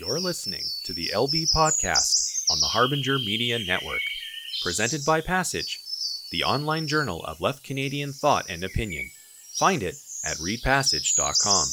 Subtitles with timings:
[0.00, 4.00] You're listening to the LB Podcast on the Harbinger Media Network,
[4.62, 5.78] presented by Passage,
[6.30, 9.10] the online journal of left Canadian thought and opinion.
[9.58, 11.68] Find it at readpassage.com.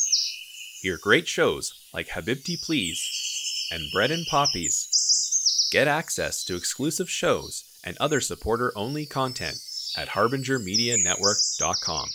[0.81, 5.69] Hear great shows like Habibti Please and Bread and Poppies.
[5.71, 9.59] Get access to exclusive shows and other supporter only content
[9.95, 12.09] at harbingermedianetwork.com.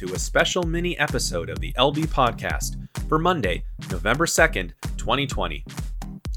[0.00, 5.62] to a special mini episode of the LB Podcast for Monday, November 2nd, 2020.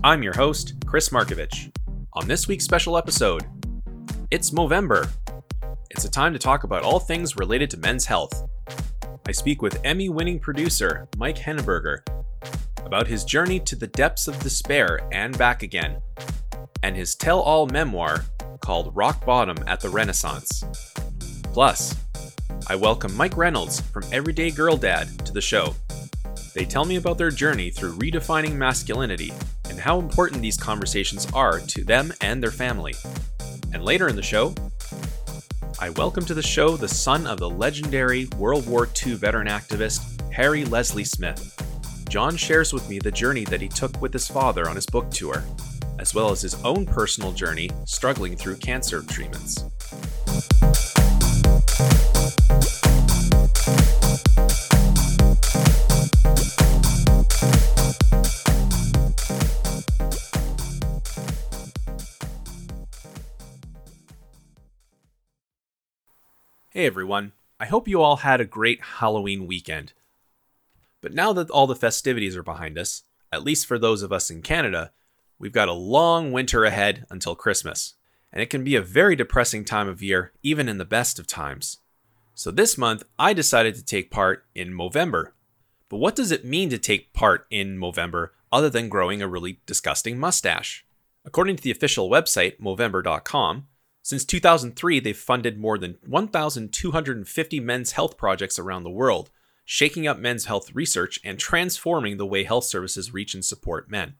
[0.04, 1.74] I'm your host, Chris Markovich.
[2.12, 3.46] On this week's special episode,
[4.32, 5.10] it's Movember.
[5.92, 8.50] It's a time to talk about all things related to men's health.
[9.26, 12.00] I speak with Emmy winning producer Mike Henneberger
[12.86, 16.02] about his journey to the depths of despair and back again,
[16.84, 18.26] and his tell all memoir
[18.60, 20.66] called Rock Bottom at the Renaissance.
[21.54, 21.96] Plus,
[22.68, 25.76] I welcome Mike Reynolds from Everyday Girl Dad to the show.
[26.54, 29.34] They tell me about their journey through redefining masculinity
[29.70, 32.94] and how important these conversations are to them and their family.
[33.74, 34.54] And later in the show,
[35.80, 40.32] I welcome to the show the son of the legendary World War II veteran activist
[40.32, 41.56] Harry Leslie Smith.
[42.08, 45.10] John shares with me the journey that he took with his father on his book
[45.10, 45.44] tour,
[46.00, 49.66] as well as his own personal journey struggling through cancer treatments.
[66.76, 69.94] Hey everyone, I hope you all had a great Halloween weekend.
[71.02, 74.32] But now that all the festivities are behind us, at least for those of us
[74.32, 74.92] in Canada,
[75.38, 77.94] we've got a long winter ahead until Christmas,
[78.32, 81.28] and it can be a very depressing time of year, even in the best of
[81.28, 81.78] times.
[82.34, 85.34] So this month, I decided to take part in Movember.
[85.90, 89.60] But what does it mean to take part in Movember other than growing a really
[89.68, 90.88] disgusting mustache?
[91.24, 93.68] According to the official website, Movember.com,
[94.04, 99.32] since 2003, they've funded more than 1,250 men's health projects around the world,
[99.64, 104.16] shaking up men's health research and transforming the way health services reach and support men.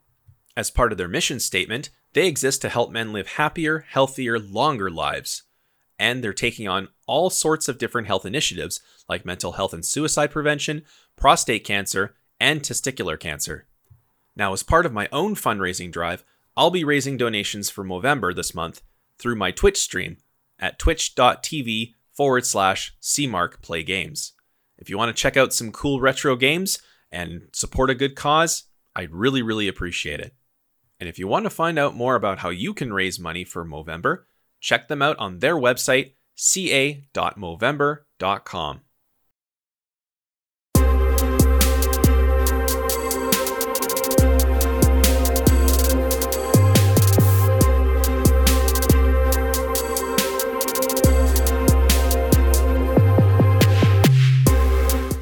[0.56, 4.90] As part of their mission statement, they exist to help men live happier, healthier, longer
[4.90, 5.44] lives.
[6.00, 8.80] And they're taking on all sorts of different health initiatives
[9.10, 10.84] like mental health and suicide prevention,
[11.18, 13.68] prostate cancer, and testicular cancer.
[14.34, 16.24] Now, as part of my own fundraising drive,
[16.56, 18.82] I'll be raising donations for Movember this month
[19.24, 20.18] through my Twitch stream
[20.60, 24.34] at twitch.tv forward slash CMark Play Games.
[24.78, 26.80] If you want to check out some cool retro games
[27.10, 30.36] and support a good cause, I'd really, really appreciate it.
[31.00, 33.66] And if you want to find out more about how you can raise money for
[33.66, 34.24] Movember,
[34.60, 38.82] check them out on their website, ca.movember.com.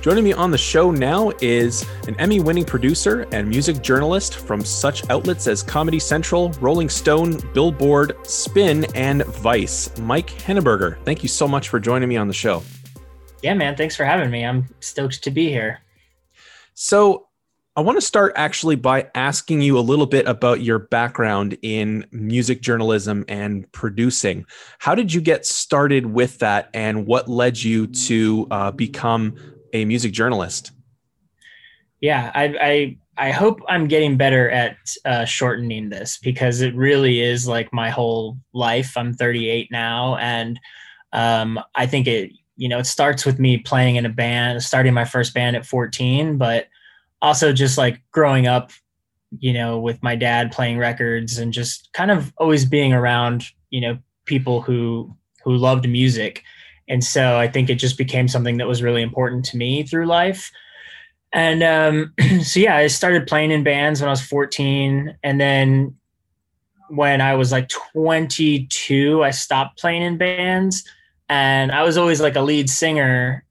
[0.01, 4.65] Joining me on the show now is an Emmy winning producer and music journalist from
[4.65, 10.97] such outlets as Comedy Central, Rolling Stone, Billboard, Spin, and Vice, Mike Henneberger.
[11.05, 12.63] Thank you so much for joining me on the show.
[13.43, 13.77] Yeah, man.
[13.77, 14.43] Thanks for having me.
[14.43, 15.81] I'm stoked to be here.
[16.73, 17.27] So,
[17.75, 22.07] I want to start actually by asking you a little bit about your background in
[22.11, 24.45] music journalism and producing.
[24.79, 29.35] How did you get started with that, and what led you to uh, become
[29.73, 30.71] a music journalist?
[31.99, 37.19] Yeah, I, I I hope I'm getting better at uh, shortening this because it really
[37.21, 38.97] is like my whole life.
[38.97, 40.59] I'm 38 now, and
[41.13, 44.93] um, I think it you know it starts with me playing in a band, starting
[44.93, 46.67] my first band at 14, but
[47.21, 48.71] also just like growing up,
[49.37, 53.81] you know, with my dad playing records and just kind of always being around, you
[53.81, 56.43] know, people who who loved music
[56.91, 60.07] and so I think it just became something that was really important to me through
[60.07, 60.51] life.
[61.31, 65.17] And um, so, yeah, I started playing in bands when I was 14.
[65.23, 65.95] And then
[66.89, 70.83] when I was like 22, I stopped playing in bands.
[71.29, 73.45] And I was always like a lead singer.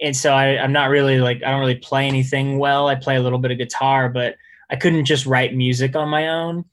[0.00, 2.88] And so I, I'm not really like, I don't really play anything well.
[2.88, 4.34] I play a little bit of guitar, but
[4.70, 6.64] I couldn't just write music on my own.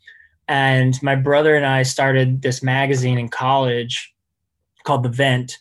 [0.47, 4.11] And my brother and I started this magazine in college
[4.85, 5.59] called The Vent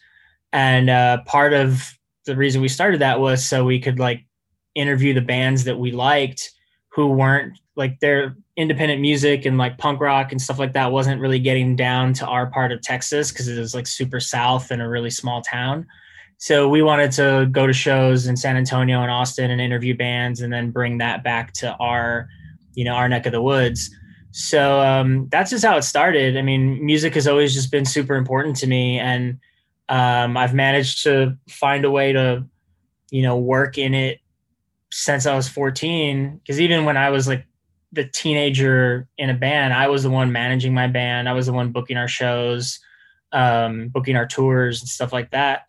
[0.52, 1.92] and uh, part of
[2.26, 4.24] the reason we started that was so we could like
[4.74, 6.52] interview the bands that we liked
[6.88, 11.20] who weren't like their independent music and like punk rock and stuff like that wasn't
[11.20, 14.80] really getting down to our part of Texas because it was like super south in
[14.80, 15.86] a really small town.
[16.38, 20.40] So we wanted to go to shows in San Antonio and Austin and interview bands
[20.40, 22.28] and then bring that back to our,
[22.74, 23.90] you know, our neck of the woods.
[24.30, 26.36] So um, that's just how it started.
[26.36, 29.38] I mean, music has always just been super important to me, and
[29.88, 32.44] um, I've managed to find a way to,
[33.10, 34.20] you know, work in it
[34.90, 36.38] since I was 14.
[36.38, 37.46] Because even when I was like
[37.92, 41.28] the teenager in a band, I was the one managing my band.
[41.28, 42.80] I was the one booking our shows,
[43.32, 45.62] um, booking our tours and stuff like that.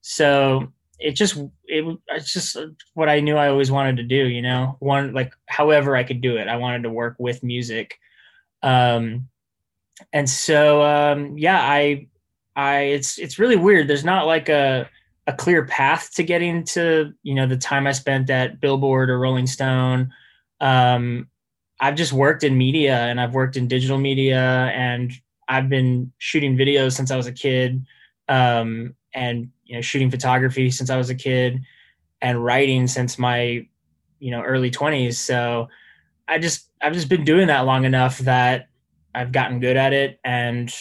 [0.00, 2.56] So it just it, it's just
[2.94, 4.26] what I knew I always wanted to do.
[4.26, 6.48] You know, one like however I could do it.
[6.48, 7.98] I wanted to work with music,
[8.62, 9.28] um,
[10.12, 12.08] and so um, yeah, I
[12.56, 13.88] I it's it's really weird.
[13.88, 14.88] There's not like a
[15.26, 19.18] a clear path to getting to you know the time I spent at Billboard or
[19.18, 20.12] Rolling Stone.
[20.60, 21.28] Um,
[21.80, 25.12] I've just worked in media and I've worked in digital media and
[25.48, 27.84] I've been shooting videos since I was a kid
[28.28, 31.60] um, and you know shooting photography since I was a kid
[32.20, 33.66] and writing since my
[34.18, 35.14] you know early 20s.
[35.14, 35.68] So
[36.28, 38.68] I just I've just been doing that long enough that
[39.14, 40.72] I've gotten good at it and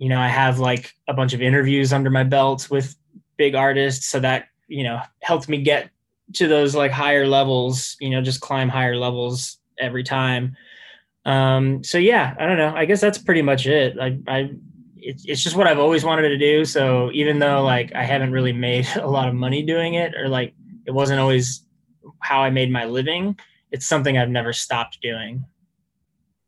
[0.00, 2.96] you know I have like a bunch of interviews under my belt with
[3.36, 5.90] big artists so that you know helped me get
[6.34, 10.56] to those like higher levels you know just climb higher levels every time.
[11.24, 12.72] Um, so yeah, I don't know.
[12.74, 13.98] I guess that's pretty much it.
[14.00, 14.50] I, I
[15.02, 16.64] it's just what I've always wanted to do.
[16.64, 20.28] So even though like I haven't really made a lot of money doing it, or
[20.28, 20.54] like
[20.86, 21.64] it wasn't always
[22.20, 23.38] how I made my living,
[23.70, 25.44] it's something I've never stopped doing.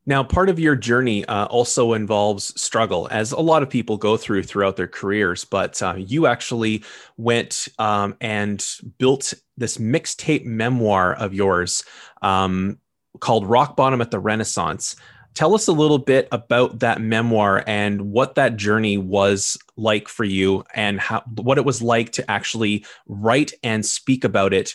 [0.04, 4.16] Now, part of your journey uh, also involves struggle, as a lot of people go
[4.16, 5.44] through throughout their careers.
[5.44, 6.82] But uh, you actually
[7.16, 8.64] went um, and
[8.99, 11.84] built this mixtape memoir of yours
[12.20, 12.78] um,
[13.20, 14.96] called Rock Bottom at the Renaissance.
[15.34, 20.25] Tell us a little bit about that memoir and what that journey was like for
[20.25, 24.75] you and how what it was like to actually write and speak about it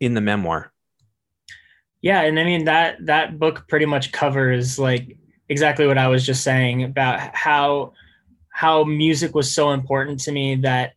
[0.00, 0.72] in the memoir.
[2.02, 5.16] Yeah, and I mean that that book pretty much covers like
[5.48, 7.92] exactly what I was just saying about how
[8.50, 10.94] how music was so important to me that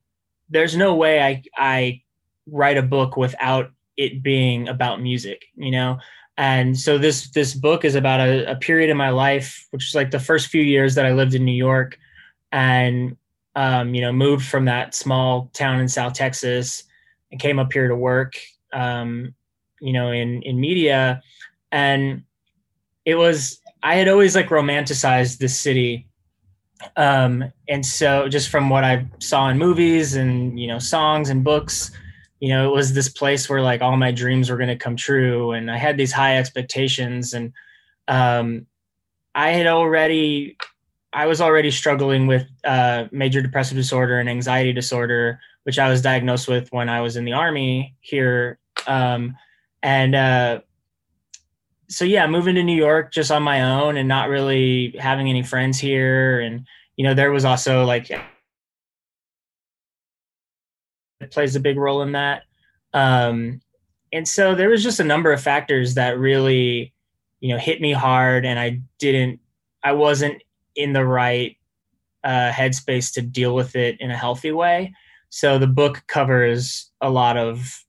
[0.50, 2.02] there's no way I I
[2.48, 6.00] write a book without it being about music, you know?
[6.38, 9.96] and so this this book is about a, a, period in my life which is
[9.96, 11.98] like the first few years that i lived in new york
[12.52, 13.16] and
[13.56, 16.84] um, you know moved from that small town in south texas
[17.32, 18.38] and came up here to work
[18.74, 19.34] um,
[19.82, 21.22] you know in in media
[21.72, 22.24] and
[23.06, 26.08] it was i had always like romanticized this city
[26.98, 31.44] um, and so just from what i saw in movies and you know songs and
[31.44, 31.92] books
[32.42, 34.98] you know, it was this place where like all my dreams were going to come
[34.98, 35.52] true.
[35.52, 37.34] And I had these high expectations.
[37.34, 37.54] And
[38.08, 38.66] um,
[39.36, 40.58] I had already,
[41.14, 46.02] I was already struggling with uh, major depressive disorder and anxiety disorder, which I was
[46.02, 48.58] diagnosed with when I was in the army here.
[48.88, 49.38] Um,
[49.84, 50.60] and uh,
[51.90, 55.44] so, yeah, moving to New York just on my own and not really having any
[55.44, 56.40] friends here.
[56.40, 58.22] And, you know, there was also like it
[61.32, 62.44] plays a big role in that.
[62.94, 63.62] Um,
[64.14, 66.94] and so there was just a number of factors that really,
[67.40, 69.40] you know, hit me hard, and I didn't,
[69.84, 70.42] I wasn't
[70.76, 71.58] in the right
[72.24, 74.94] uh, headspace to deal with it in a healthy way.
[75.30, 77.84] So the book covers a lot of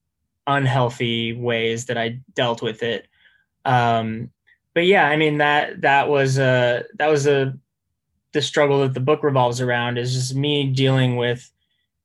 [0.46, 3.06] unhealthy ways that I dealt with it.
[3.64, 4.30] Um,
[4.75, 7.56] but yeah, I mean that that was a that was a
[8.32, 11.50] the struggle that the book revolves around is just me dealing with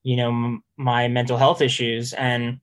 [0.03, 2.59] you know m- my mental health issues and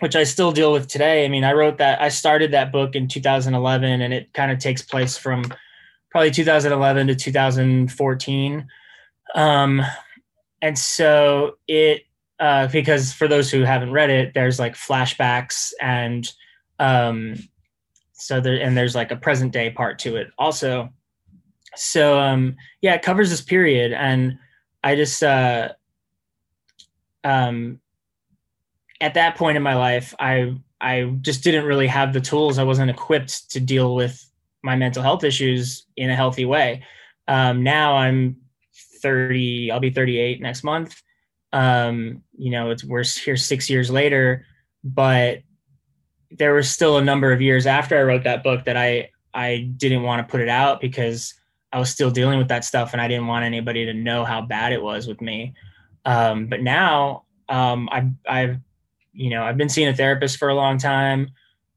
[0.00, 1.24] which I still deal with today.
[1.24, 4.58] I mean, I wrote that I started that book in 2011 and it kind of
[4.58, 5.44] takes place from
[6.10, 8.68] probably 2011 to 2014.
[9.34, 9.82] Um
[10.60, 12.02] and so it
[12.42, 16.30] uh because for those who haven't read it, there's like flashbacks and
[16.78, 17.36] um
[18.12, 20.90] so there and there's like a present day part to it also.
[21.76, 24.38] So um yeah, it covers this period and
[24.84, 25.70] I just uh
[27.24, 27.80] um,
[29.00, 32.58] at that point in my life, I I just didn't really have the tools.
[32.58, 34.28] I wasn't equipped to deal with
[34.62, 36.84] my mental health issues in a healthy way.
[37.28, 38.36] Um, now I'm
[39.00, 39.70] 30.
[39.70, 41.00] I'll be 38 next month.
[41.52, 44.46] Um, you know, it's we're here six years later,
[44.82, 45.42] but
[46.30, 49.70] there was still a number of years after I wrote that book that I I
[49.76, 51.34] didn't want to put it out because
[51.72, 54.42] I was still dealing with that stuff and I didn't want anybody to know how
[54.42, 55.54] bad it was with me.
[56.04, 58.56] Um, but now um, I've, I've,
[59.12, 61.30] you know, I've been seeing a therapist for a long time.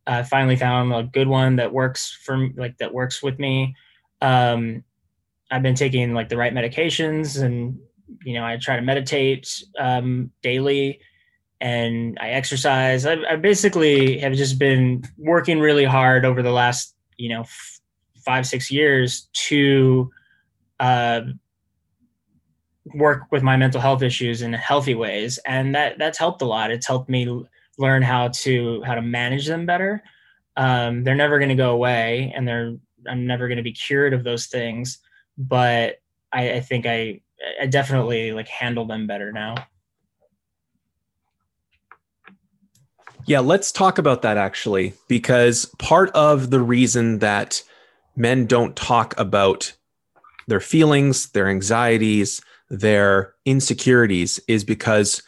[0.07, 3.75] I finally found a good one that works for like that works with me.
[4.21, 4.83] Um,
[5.49, 7.79] I've been taking like the right medications, and
[8.23, 10.99] you know, I try to meditate um, daily,
[11.61, 13.05] and I exercise.
[13.05, 17.79] I, I basically have just been working really hard over the last you know f-
[18.25, 20.11] five six years to
[20.79, 21.21] uh,
[22.93, 25.39] work with my mental health issues in healthy ways.
[25.45, 26.71] And that that's helped a lot.
[26.71, 27.43] It's helped me
[27.77, 30.03] learn how to how to manage them better.
[30.57, 34.13] Um, they're never going to go away and they're i'm never going to be cured
[34.13, 34.99] of those things.
[35.37, 35.95] But
[36.31, 37.21] I, I think i
[37.61, 39.55] i definitely like handle them better now
[43.25, 47.61] yeah let's talk about that actually because part of the reason that
[48.15, 49.73] men don't talk about
[50.47, 55.21] their feelings their anxieties their insecurities is because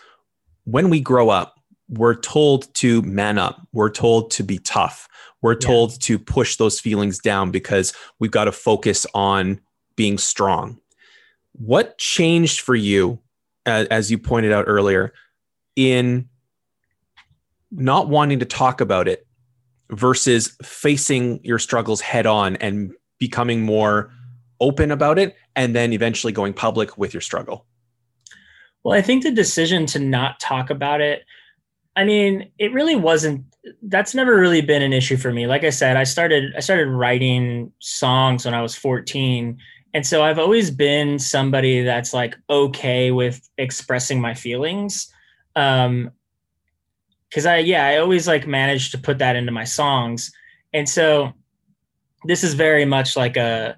[0.66, 1.60] when we grow up,
[1.90, 5.08] we're told to man up, we're told to be tough,
[5.42, 5.98] we're told yeah.
[6.02, 9.62] to push those feelings down because we've got to focus on
[9.96, 10.80] being strong.
[11.58, 13.20] What changed for you,
[13.66, 15.14] as you pointed out earlier,
[15.76, 16.30] in
[17.72, 19.28] not wanting to talk about it
[19.90, 24.12] versus facing your struggles head on and becoming more
[24.60, 27.66] open about it and then eventually going public with your struggle?
[28.84, 31.24] Well, I think the decision to not talk about it,
[31.96, 33.44] I mean, it really wasn't
[33.82, 35.46] that's never really been an issue for me.
[35.46, 39.58] Like I said, I started I started writing songs when I was 14.
[39.94, 45.12] And so I've always been somebody that's like okay with expressing my feelings.
[45.56, 46.12] Um
[47.34, 50.32] cuz I yeah, I always like managed to put that into my songs.
[50.74, 51.34] And so
[52.26, 53.78] this is very much like a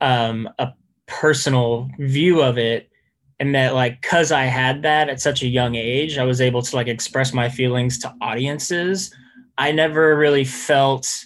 [0.00, 0.72] um, a
[1.06, 2.90] personal view of it
[3.38, 6.62] and that like because i had that at such a young age i was able
[6.62, 9.14] to like express my feelings to audiences
[9.58, 11.24] i never really felt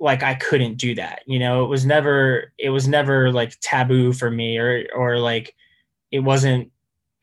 [0.00, 4.12] like i couldn't do that you know it was never it was never like taboo
[4.12, 5.54] for me or or like
[6.10, 6.70] it wasn't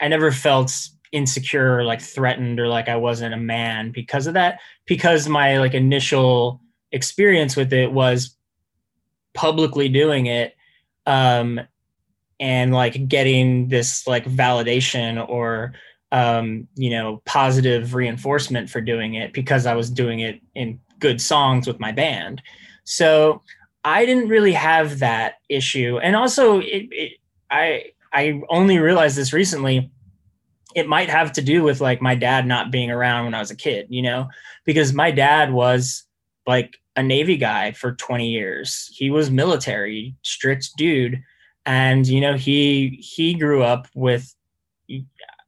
[0.02, 4.34] i never felt insecure or like threatened or like i wasn't a man because of
[4.34, 6.60] that because my like initial
[6.92, 8.36] experience with it was
[9.34, 10.56] publicly doing it
[11.06, 11.60] um,
[12.40, 15.74] and like getting this like validation or
[16.12, 21.22] um, you know positive reinforcement for doing it because I was doing it in good
[21.22, 22.42] songs with my band.
[22.86, 23.42] So
[23.84, 27.14] I didn't really have that issue, and also it, it,
[27.52, 29.92] I I only realized this recently.
[30.74, 33.52] It might have to do with like my dad not being around when I was
[33.52, 34.28] a kid, you know,
[34.66, 36.04] because my dad was
[36.46, 38.90] like a Navy guy for 20 years.
[38.94, 41.22] He was military, strict dude.
[41.66, 44.34] And, you know, he he grew up with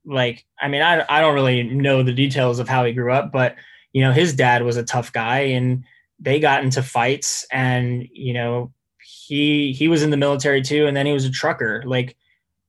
[0.05, 3.31] like, I mean, I, I don't really know the details of how he grew up,
[3.31, 3.55] but
[3.93, 5.83] you know, his dad was a tough guy and
[6.19, 10.95] they got into fights and, you know, he he was in the military too, and
[10.95, 11.83] then he was a trucker.
[11.85, 12.17] Like,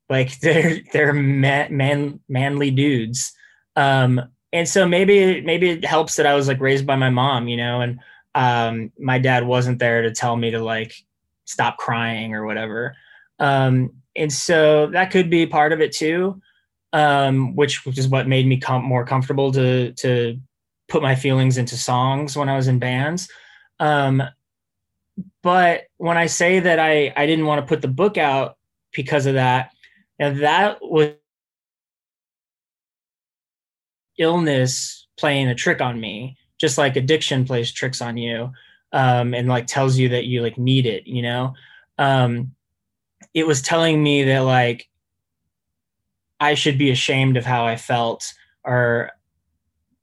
[0.09, 3.33] like they're they're man, man manly dudes.
[3.77, 4.21] Um,
[4.53, 7.57] and so maybe maybe it helps that I was like raised by my mom, you
[7.57, 8.01] know, and
[8.35, 10.95] um, my dad wasn't there to tell me to like
[11.45, 12.97] stop crying or whatever.
[13.39, 16.41] Um, and so that could be part of it too,
[16.93, 20.39] um, which, which is what made me com- more comfortable to to
[20.89, 23.29] put my feelings into songs when I was in bands.
[23.79, 24.23] Um,
[25.43, 28.57] but when I say that I I didn't want to put the book out
[28.93, 29.71] because of that,
[30.19, 31.13] and that was
[34.19, 38.51] illness playing a trick on me just like addiction plays tricks on you
[38.93, 41.55] um, and like tells you that you like need it you know
[41.99, 42.55] um,
[43.33, 44.89] it was telling me that like
[46.41, 49.11] i should be ashamed of how i felt or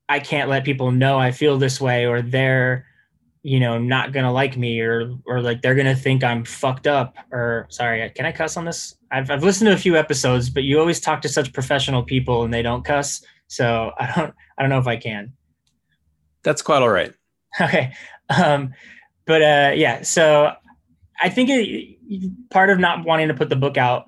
[0.10, 2.86] i can't let people know i feel this way or they're
[3.44, 7.16] you know not gonna like me or or like they're gonna think i'm fucked up
[7.32, 10.64] or sorry can i cuss on this i've, I've listened to a few episodes but
[10.64, 14.62] you always talk to such professional people and they don't cuss so i don't i
[14.62, 15.34] don't know if i can
[16.46, 17.14] that's quite all right.
[17.62, 17.94] Okay.
[18.30, 18.74] Um,
[19.26, 20.52] but uh, yeah, so
[21.22, 24.04] I think it, part of not wanting to put the book out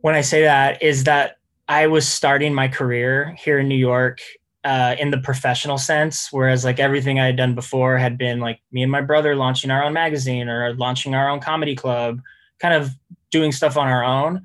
[0.00, 1.36] when I say that is that
[1.68, 4.18] I was starting my career here in New York
[4.66, 8.60] uh, in the professional sense, whereas like everything I had done before had been like
[8.72, 12.20] me and my brother launching our own magazine or launching our own comedy club,
[12.58, 12.90] kind of
[13.30, 14.42] doing stuff on our own.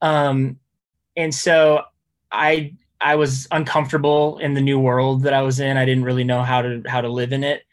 [0.00, 0.60] Um,
[1.16, 1.82] and so
[2.30, 5.76] I I was uncomfortable in the new world that I was in.
[5.76, 7.64] I didn't really know how to how to live in it,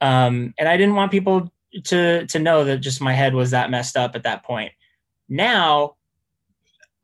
[0.00, 1.52] um, and I didn't want people
[1.86, 4.70] to to know that just my head was that messed up at that point.
[5.28, 5.96] Now,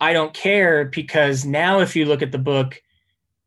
[0.00, 2.80] I don't care because now, if you look at the book,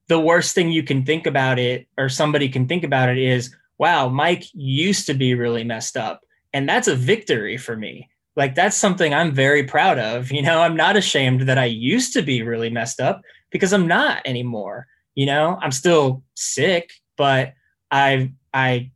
[0.08, 3.54] the worst thing you can think about it, or somebody can think about it, is
[3.78, 6.22] wow, Mike used to be really messed up.
[6.54, 8.10] And that's a victory for me.
[8.36, 10.32] Like that's something I'm very proud of.
[10.32, 13.22] You know, I'm not ashamed that I used to be really messed up
[13.52, 14.88] because I'm not anymore.
[15.16, 17.54] You know, I'm still sick, but
[17.92, 18.92] I I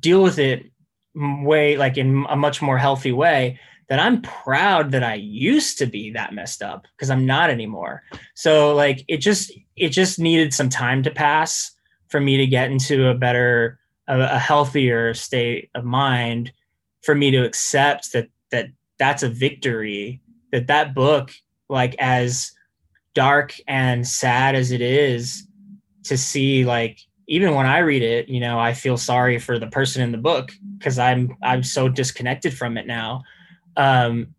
[0.00, 0.70] deal with it
[1.14, 5.86] way like in a much more healthy way that I'm proud that I used to
[5.86, 8.02] be that messed up because I'm not anymore.
[8.34, 11.72] So like it just it just needed some time to pass
[12.06, 16.52] for me to get into a better a, a healthier state of mind
[17.02, 20.20] for me to accept that that that's a victory
[20.52, 21.32] that that book
[21.68, 22.52] like as
[23.12, 25.48] dark and sad as it is
[26.04, 29.66] to see like even when i read it you know i feel sorry for the
[29.66, 33.22] person in the book because i'm i'm so disconnected from it now.
[33.76, 34.34] Um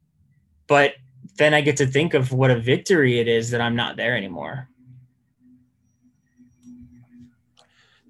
[0.67, 0.93] but
[1.37, 4.15] then i get to think of what a victory it is that i'm not there
[4.15, 4.69] anymore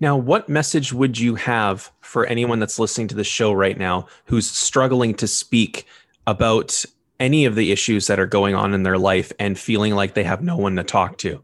[0.04, 4.08] Now, what message would you have for anyone that's listening to the show right now
[4.26, 5.88] who's struggling to speak
[6.28, 6.84] about
[7.22, 10.26] any of the issues that are going on in their life and feeling like they
[10.26, 11.42] have no one to talk to?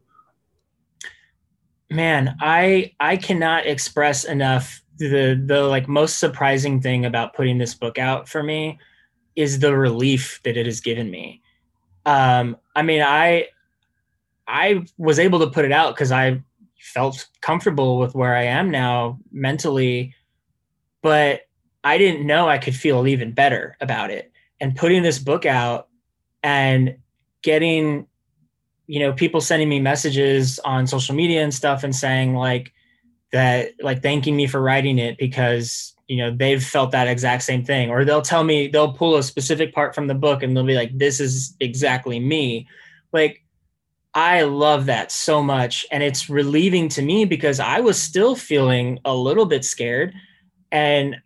[1.89, 7.73] Man, I I cannot express enough the the like most surprising thing about putting this
[7.73, 8.77] book out for me
[9.37, 11.41] is the relief that it has given me.
[12.05, 13.47] Um, I mean, I
[14.49, 16.43] I was able to put it out because I
[16.79, 20.15] felt comfortable with where I am now mentally,
[21.01, 21.41] but
[21.83, 24.31] I didn't know I could feel even better about it.
[24.59, 25.87] And putting this book out
[26.43, 26.97] and
[27.41, 28.07] getting,
[28.87, 32.73] you know, people sending me messages on social media and stuff and saying like
[33.31, 37.63] that, like thanking me for writing it because, you know, they've felt that exact same
[37.63, 37.89] thing.
[37.89, 40.75] Or they'll tell me, they'll pull a specific part from the book and they'll be
[40.75, 42.67] like, this is exactly me.
[43.13, 43.43] Like,
[44.13, 45.85] I love that so much.
[45.91, 50.13] And it's relieving to me because I was still feeling a little bit scared.
[50.71, 51.17] And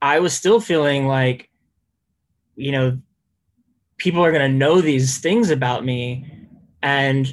[0.00, 1.48] I was still feeling like,
[2.54, 2.98] you know,
[3.96, 6.26] people are going to know these things about me.
[6.82, 7.32] And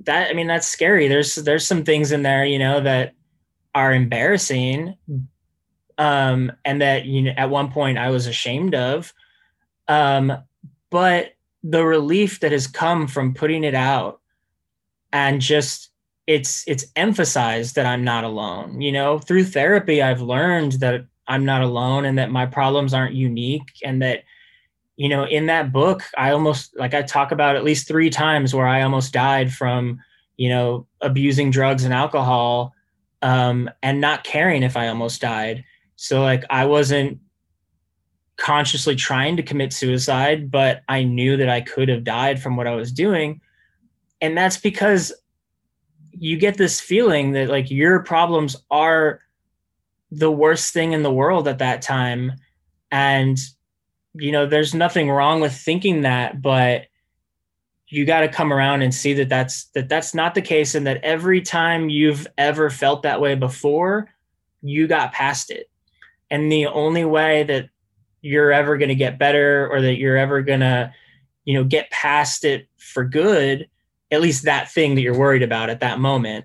[0.00, 1.08] that, I mean, that's scary.
[1.08, 3.14] There's, there's some things in there, you know, that
[3.74, 4.96] are embarrassing.
[5.98, 9.12] Um, and that, you know, at one point I was ashamed of.
[9.86, 10.32] Um,
[10.88, 14.20] but the relief that has come from putting it out
[15.12, 15.90] and just
[16.26, 18.80] it's it's emphasized that I'm not alone.
[18.80, 23.14] You know, through therapy I've learned that I'm not alone and that my problems aren't
[23.14, 24.24] unique and that
[24.96, 28.54] you know, in that book I almost like I talk about at least 3 times
[28.54, 29.98] where I almost died from,
[30.36, 32.74] you know, abusing drugs and alcohol
[33.22, 35.64] um and not caring if I almost died.
[35.96, 37.18] So like I wasn't
[38.40, 42.66] consciously trying to commit suicide, but I knew that I could have died from what
[42.66, 43.40] I was doing.
[44.20, 45.12] And that's because
[46.12, 49.20] you get this feeling that like your problems are
[50.10, 52.32] the worst thing in the world at that time.
[52.90, 53.38] And,
[54.14, 56.86] you know, there's nothing wrong with thinking that, but
[57.88, 60.86] you got to come around and see that that's that that's not the case and
[60.86, 64.08] that every time you've ever felt that way before
[64.62, 65.68] you got past it
[66.30, 67.69] and the only way that
[68.22, 70.92] you're ever going to get better or that you're ever going to
[71.44, 73.68] you know get past it for good
[74.10, 76.44] at least that thing that you're worried about at that moment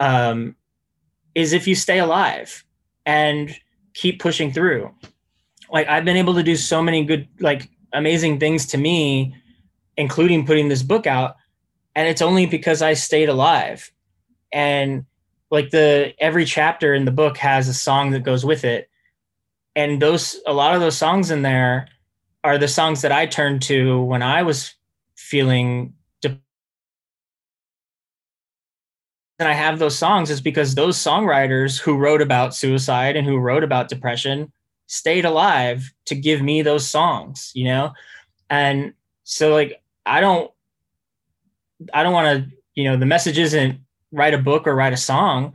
[0.00, 0.56] um,
[1.34, 2.64] is if you stay alive
[3.06, 3.56] and
[3.94, 4.92] keep pushing through.
[5.72, 9.34] Like i've been able to do so many good like amazing things to me
[9.96, 11.36] including putting this book out
[11.94, 13.90] and it's only because i stayed alive.
[14.52, 15.04] And
[15.50, 18.89] like the every chapter in the book has a song that goes with it
[19.76, 21.88] and those a lot of those songs in there
[22.42, 24.74] are the songs that I turned to when I was
[25.16, 26.42] feeling depressed.
[29.38, 33.38] And I have those songs is because those songwriters who wrote about suicide and who
[33.38, 34.52] wrote about depression
[34.86, 37.92] stayed alive to give me those songs, you know?
[38.48, 40.50] And so like I don't
[41.94, 43.80] I don't want to, you know, the message isn't
[44.12, 45.54] write a book or write a song,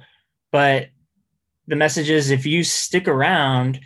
[0.51, 0.89] but
[1.67, 3.79] the message is if you stick around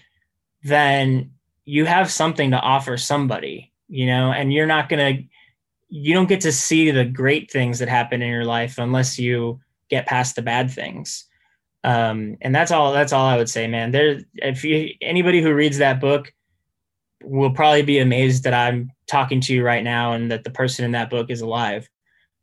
[0.63, 1.31] then
[1.65, 5.23] you have something to offer somebody, you know, and you're not going to,
[5.89, 9.59] you don't get to see the great things that happen in your life unless you
[9.89, 11.25] get past the bad things.
[11.83, 13.91] Um, and that's all, that's all I would say, man.
[13.91, 16.33] There, if you, anybody who reads that book
[17.23, 20.85] will probably be amazed that I'm talking to you right now and that the person
[20.85, 21.89] in that book is alive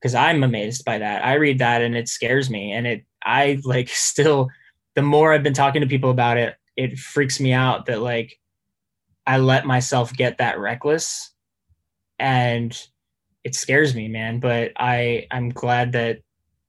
[0.00, 1.24] because I'm amazed by that.
[1.24, 2.72] I read that and it scares me.
[2.72, 4.48] And it, I like still,
[4.94, 8.38] the more I've been talking to people about it, it freaks me out that like
[9.26, 11.32] I let myself get that reckless
[12.18, 12.76] and
[13.44, 14.40] it scares me, man.
[14.40, 16.20] But I I'm glad that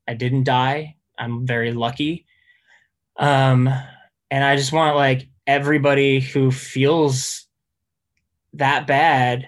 [0.08, 0.96] I didn't die.
[1.17, 2.26] I'm very lucky.
[3.17, 3.67] Um
[4.32, 7.48] And I just want like everybody who feels
[8.54, 9.48] that bad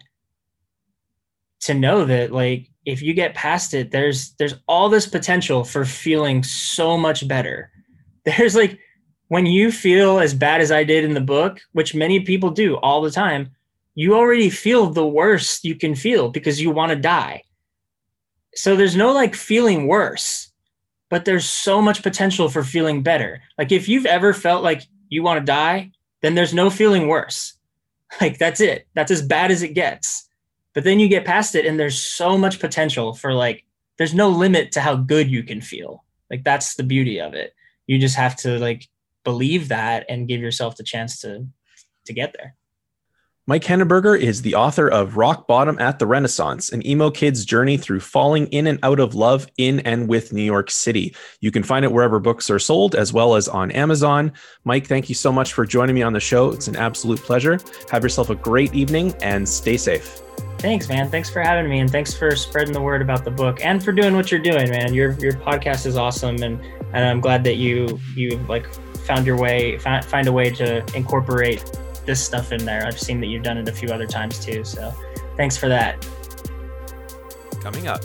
[1.62, 5.84] to know that like if you get past it there's there's all this potential for
[5.84, 7.72] feeling so much better
[8.26, 8.80] there's like
[9.29, 12.75] when you feel as bad as i did in the book which many people do
[12.77, 13.49] all the time
[13.99, 17.43] you already feel the worst you can feel because you want to die.
[18.55, 20.45] So there's no like feeling worse
[21.09, 23.41] but there's so much potential for feeling better.
[23.57, 27.55] Like if you've ever felt like you want to die then there's no feeling worse.
[28.21, 28.87] Like that's it.
[28.95, 30.29] That's as bad as it gets.
[30.73, 33.65] But then you get past it and there's so much potential for like
[33.97, 36.05] there's no limit to how good you can feel.
[36.31, 37.53] Like that's the beauty of it.
[37.85, 38.87] You just have to like
[39.23, 41.45] believe that and give yourself the chance to
[42.05, 42.55] to get there
[43.49, 47.77] Mike Henneberger is the author of Rock Bottom at the Renaissance, an emo kid's journey
[47.77, 51.15] through falling in and out of love in and with New York City.
[51.41, 54.34] You can find it wherever books are sold, as well as on Amazon.
[54.65, 56.51] Mike, thank you so much for joining me on the show.
[56.51, 57.60] It's an absolute pleasure.
[57.89, 60.21] Have yourself a great evening and stay safe.
[60.60, 61.10] Thanks, man.
[61.10, 63.91] Thanks for having me, and thanks for spreading the word about the book, and for
[63.91, 64.93] doing what you're doing, man.
[64.93, 68.67] Your your podcast is awesome, and and I'm glad that you you like
[69.10, 71.65] found your way, find, find a way to incorporate
[72.06, 72.86] this stuff in there.
[72.86, 74.63] I've seen that you've done it a few other times too.
[74.63, 74.93] So,
[75.36, 76.08] thanks for that.
[77.60, 78.02] Coming up,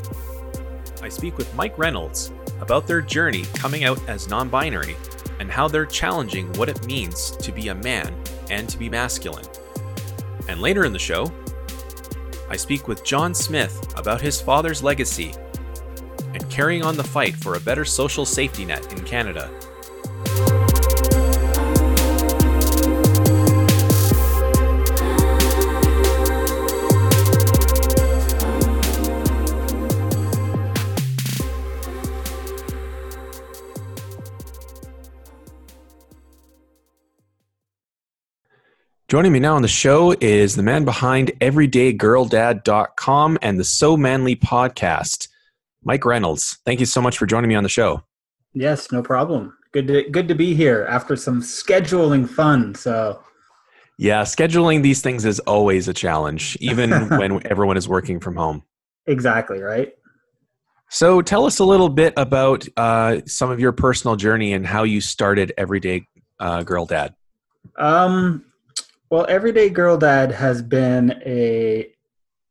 [1.02, 4.96] I speak with Mike Reynolds about their journey coming out as non-binary
[5.40, 8.16] and how they're challenging what it means to be a man
[8.48, 9.44] and to be masculine.
[10.48, 11.30] And later in the show,
[12.48, 15.34] I speak with John Smith about his father's legacy
[16.32, 19.50] and carrying on the fight for a better social safety net in Canada.
[39.14, 44.34] Joining me now on the show is the man behind EverydayGirlDad.com and the So Manly
[44.34, 45.28] podcast,
[45.84, 46.58] Mike Reynolds.
[46.64, 48.02] Thank you so much for joining me on the show.
[48.54, 49.56] Yes, no problem.
[49.70, 52.74] Good to good to be here after some scheduling fun.
[52.74, 53.22] So,
[53.98, 58.64] yeah, scheduling these things is always a challenge, even when everyone is working from home.
[59.06, 59.92] Exactly right.
[60.90, 64.82] So, tell us a little bit about uh, some of your personal journey and how
[64.82, 66.08] you started Everyday
[66.40, 67.14] uh, Girl Dad.
[67.76, 68.44] Um,
[69.10, 71.88] well, Everyday Girl Dad has been a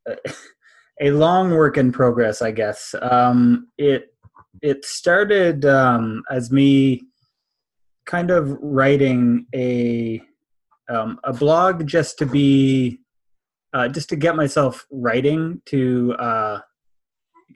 [1.01, 2.95] a long work in progress, I guess.
[3.01, 4.13] Um, it
[4.61, 7.03] it started um, as me
[8.05, 10.21] kind of writing a
[10.89, 12.99] um, a blog just to be
[13.73, 16.59] uh, just to get myself writing to uh,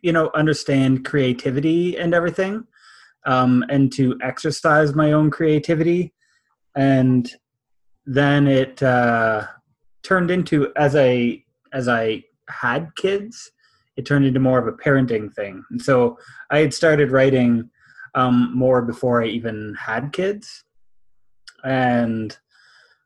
[0.02, 2.66] you know understand creativity and everything
[3.26, 6.14] um, and to exercise my own creativity
[6.76, 7.32] and
[8.08, 9.46] then it uh,
[10.02, 11.43] turned into as I
[11.74, 13.52] as I had kids,
[13.98, 15.63] it turned into more of a parenting thing.
[15.70, 16.17] And so
[16.50, 17.70] I had started writing
[18.15, 20.63] um, more before I even had kids,
[21.65, 22.36] and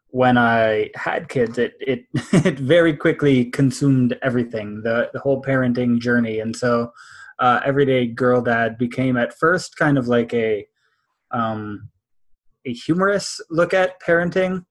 [0.10, 2.06] when I had kids, it it
[2.46, 6.94] it very quickly consumed everything the the whole parenting journey, and so
[7.40, 10.68] uh, everyday girl dad became at first kind of like a
[11.32, 11.90] um,
[12.66, 14.64] a humorous look at parenting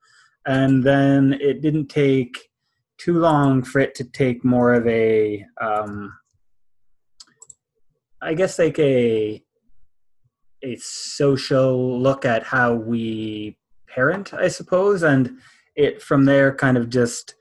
[0.47, 2.51] and then it didn't take
[2.99, 6.13] too long for it to take more of a um,
[8.21, 9.43] I guess like a
[10.63, 13.57] a social look at how we
[13.89, 15.39] parent, I suppose, and
[15.75, 17.35] it from there kind of just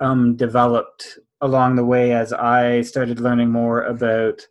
[0.00, 4.46] um, developed along the way as I started learning more about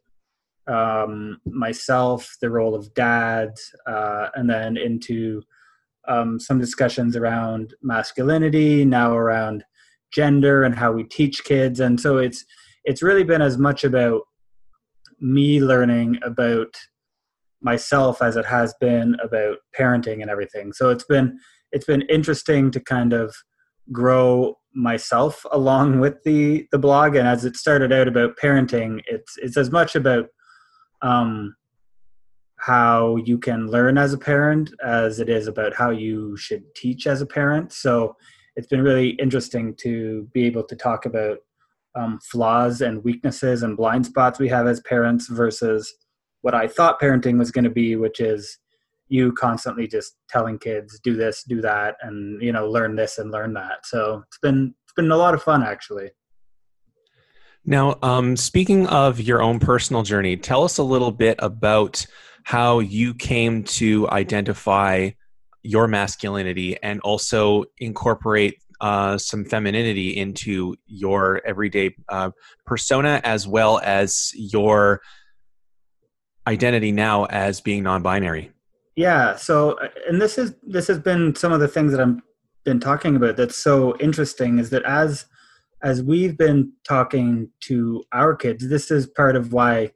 [0.67, 3.51] um, myself, the role of dad,
[3.85, 5.43] uh, and then into
[6.07, 9.63] um, some discussions around masculinity, now around
[10.13, 12.45] gender and how we teach kids, and so it's
[12.83, 14.21] it's really been as much about
[15.19, 16.75] me learning about
[17.61, 20.71] myself as it has been about parenting and everything.
[20.71, 21.37] So it's been
[21.71, 23.35] it's been interesting to kind of
[23.91, 29.33] grow myself along with the the blog and as it started out about parenting it's
[29.37, 30.25] it's as much about
[31.01, 31.55] um
[32.65, 37.05] how you can learn as a parent as it is about how you should teach
[37.05, 37.71] as a parent.
[37.71, 38.15] So
[38.55, 41.37] it's been really interesting to be able to talk about
[41.95, 45.93] um, flaws and weaknesses and blind spots we have as parents versus
[46.41, 48.57] what I thought parenting was going to be, which is
[49.09, 53.29] you constantly just telling kids do this, do that, and you know learn this and
[53.29, 53.85] learn that.
[53.85, 56.09] So it's been it's been a lot of fun actually.
[57.63, 62.05] Now, um, speaking of your own personal journey, tell us a little bit about
[62.45, 65.09] how you came to identify
[65.63, 72.29] your masculinity and also incorporate uh, some femininity into your everyday uh,
[72.63, 75.01] persona as well as your
[76.45, 78.51] identity now as being non-binary.
[78.95, 79.77] Yeah so
[80.07, 82.21] and this is this has been some of the things that i've
[82.63, 85.25] been talking about that's so interesting is that as
[85.83, 89.91] as we've been talking to our kids this is part of why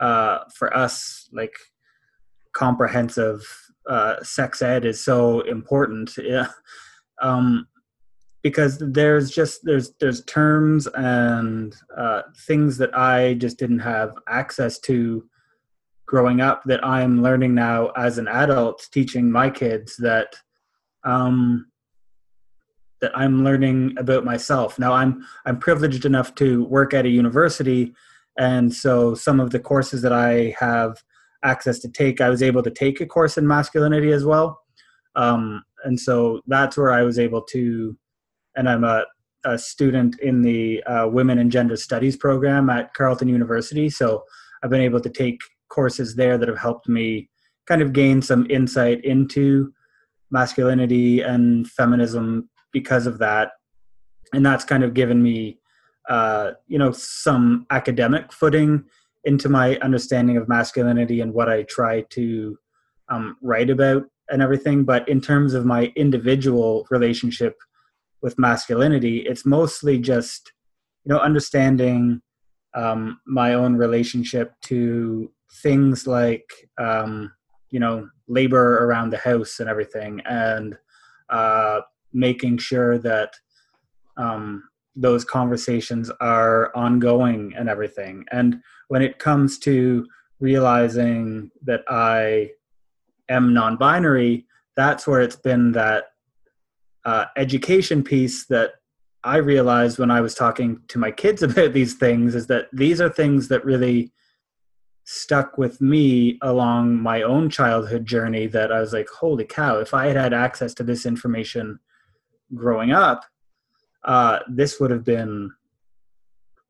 [0.00, 1.52] uh for us like
[2.52, 3.42] comprehensive
[3.88, 6.48] uh sex ed is so important yeah
[7.22, 7.66] um
[8.42, 14.78] because there's just there's there's terms and uh, things that I just didn't have access
[14.80, 15.28] to
[16.06, 20.34] growing up that I'm learning now as an adult, teaching my kids that
[21.04, 21.66] um,
[23.00, 24.78] that I'm learning about myself.
[24.78, 27.92] Now I'm I'm privileged enough to work at a university,
[28.38, 31.02] and so some of the courses that I have
[31.42, 34.60] access to take, I was able to take a course in masculinity as well,
[35.16, 37.96] um, and so that's where I was able to
[38.56, 39.04] and I'm a,
[39.44, 43.88] a student in the uh, Women and Gender Studies program at Carleton University.
[43.88, 44.24] So
[44.62, 47.30] I've been able to take courses there that have helped me
[47.66, 49.72] kind of gain some insight into
[50.30, 53.52] masculinity and feminism because of that.
[54.32, 55.58] And that's kind of given me,
[56.08, 58.84] uh, you know, some academic footing
[59.24, 62.58] into my understanding of masculinity and what I try to
[63.08, 64.84] um, write about and everything.
[64.84, 67.56] But in terms of my individual relationship
[68.22, 70.52] with masculinity it's mostly just
[71.04, 72.20] you know understanding
[72.74, 75.30] um, my own relationship to
[75.62, 77.32] things like um,
[77.70, 80.76] you know labor around the house and everything and
[81.30, 81.80] uh,
[82.12, 83.32] making sure that
[84.16, 84.62] um,
[85.00, 88.24] those conversations are ongoing and everything.
[88.30, 90.06] And when it comes to
[90.40, 92.48] realizing that i
[93.28, 96.04] am non-binary that's where it's been that
[97.04, 98.72] uh, education piece that
[99.22, 103.00] I realized when I was talking to my kids about these things is that these
[103.00, 104.12] are things that really
[105.04, 109.92] stuck with me along my own childhood journey that I was like, holy cow, if
[109.92, 111.80] I had had access to this information
[112.54, 113.24] growing up,
[114.04, 115.50] uh, this would have been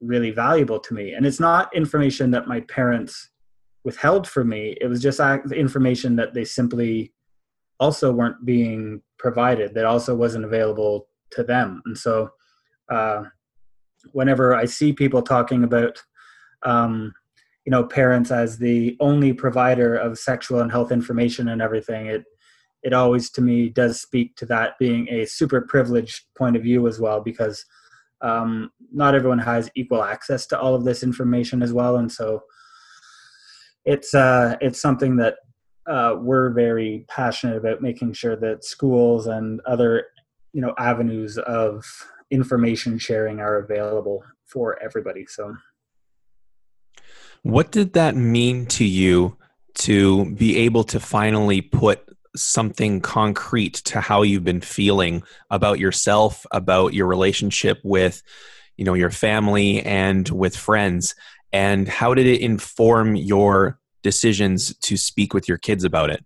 [0.00, 1.12] really valuable to me.
[1.12, 3.30] And it's not information that my parents
[3.84, 5.20] withheld from me, it was just
[5.52, 7.12] information that they simply
[7.80, 12.30] also weren't being provided that also wasn't available to them and so
[12.90, 13.22] uh,
[14.12, 16.00] whenever i see people talking about
[16.62, 17.12] um,
[17.64, 22.24] you know parents as the only provider of sexual and health information and everything it
[22.82, 26.88] it always to me does speak to that being a super privileged point of view
[26.88, 27.64] as well because
[28.22, 31.96] um, not everyone has equal access to all of this information as well.
[31.96, 32.42] And so
[33.84, 35.36] it's uh, it's something that
[35.86, 40.06] uh, we're very passionate about making sure that schools and other
[40.52, 41.84] you know avenues of
[42.30, 45.26] information sharing are available for everybody.
[45.26, 45.56] So
[47.42, 49.36] what did that mean to you
[49.72, 52.04] to be able to finally put
[52.36, 58.22] something concrete to how you've been feeling about yourself about your relationship with
[58.76, 61.14] you know your family and with friends
[61.52, 66.24] and how did it inform your decisions to speak with your kids about it?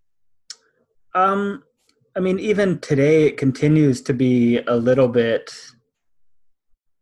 [1.14, 1.62] Um,
[2.16, 5.54] I mean, even today, it continues to be a little bit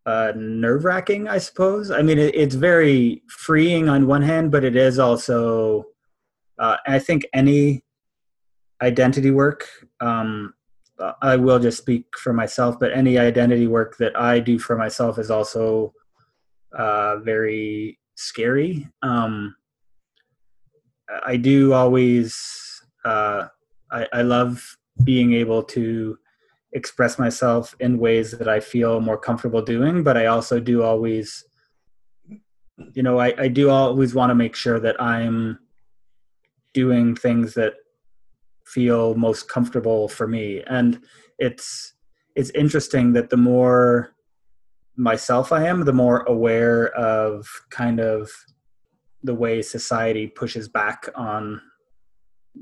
[0.06, 1.90] uh, nerve wracking, I suppose.
[1.90, 5.84] I mean, it, it's very freeing on one hand, but it is also,
[6.58, 7.82] uh, I think, any
[8.82, 9.66] identity work.
[10.00, 10.54] Um,
[11.20, 15.18] I will just speak for myself, but any identity work that I do for myself
[15.18, 15.94] is also
[16.76, 18.88] uh, very scary.
[19.02, 19.56] Um,
[21.26, 23.48] I do always uh,
[23.90, 26.18] I, I love being able to
[26.72, 31.44] express myself in ways that I feel more comfortable doing, but I also do always
[32.94, 35.58] you know, I, I do always want to make sure that I'm
[36.74, 37.74] doing things that
[38.72, 40.62] feel most comfortable for me.
[40.66, 41.00] And
[41.38, 41.94] it's
[42.34, 44.14] it's interesting that the more
[44.96, 48.30] myself I am, the more aware of kind of
[49.22, 51.60] the way society pushes back on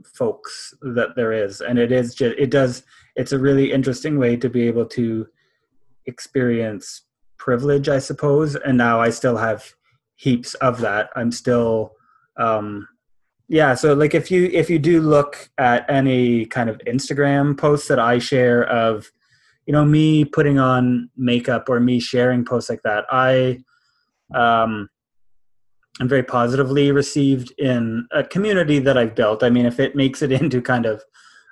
[0.05, 1.61] folks that there is.
[1.61, 2.83] And it is just it does
[3.17, 5.27] it's a really interesting way to be able to
[6.07, 7.03] experience
[7.39, 8.57] privilege i suppose.
[8.57, 9.73] And now i still have
[10.17, 11.11] heaps of that.
[11.17, 11.93] I'm still
[12.37, 12.87] um
[13.51, 17.89] yeah so like if you if you do look at any kind of instagram posts
[17.89, 19.11] that i share of
[19.67, 23.59] you know me putting on makeup or me sharing posts like that i
[24.35, 24.89] um
[26.01, 29.43] i'm very positively received in a community that I've built.
[29.43, 31.03] I mean, if it makes it into kind of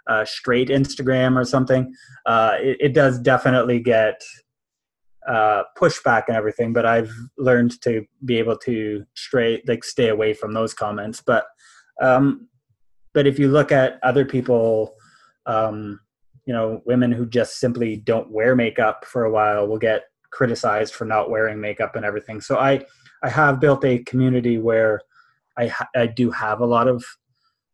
[0.08, 4.22] uh, straight Instagram or something, uh, it, it, does definitely get
[5.28, 6.72] uh, pushback and everything.
[6.72, 11.22] But I've learned to be able to straight like stay away from those comments.
[11.24, 11.44] But
[12.00, 12.48] um,
[13.14, 14.94] but if you look at other people,
[15.46, 16.00] um,
[16.46, 20.94] you know, women who just simply don't wear makeup for a while will get criticized
[20.94, 22.40] for not wearing makeup and everything.
[22.40, 22.84] So I
[23.22, 25.00] I have built a community where
[25.56, 27.04] I ha- I do have a lot of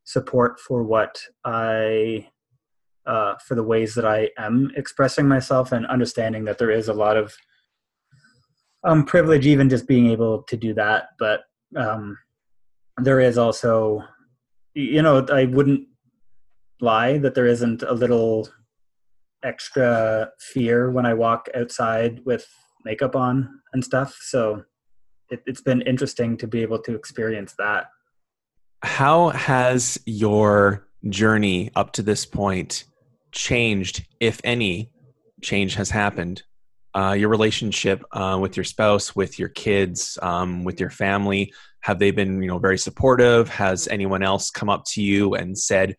[0.04, 2.28] support for what I
[3.06, 6.94] uh, for the ways that I am expressing myself and understanding that there is a
[6.94, 7.34] lot of
[8.84, 11.08] um, privilege even just being able to do that.
[11.18, 11.42] But
[11.76, 12.16] um,
[12.98, 14.02] there is also,
[14.74, 15.86] you know, I wouldn't
[16.80, 18.48] lie that there isn't a little
[19.42, 22.46] extra fear when I walk outside with
[22.84, 24.18] makeup on and stuff.
[24.20, 24.64] So
[25.30, 27.86] it, it's been interesting to be able to experience that.
[28.82, 32.84] How has your journey up to this point
[33.32, 34.90] changed, if any
[35.42, 36.42] change has happened?
[36.96, 41.98] Uh, your relationship uh, with your spouse, with your kids, um, with your family, have
[41.98, 43.48] they been, you know, very supportive?
[43.48, 45.96] Has anyone else come up to you and said,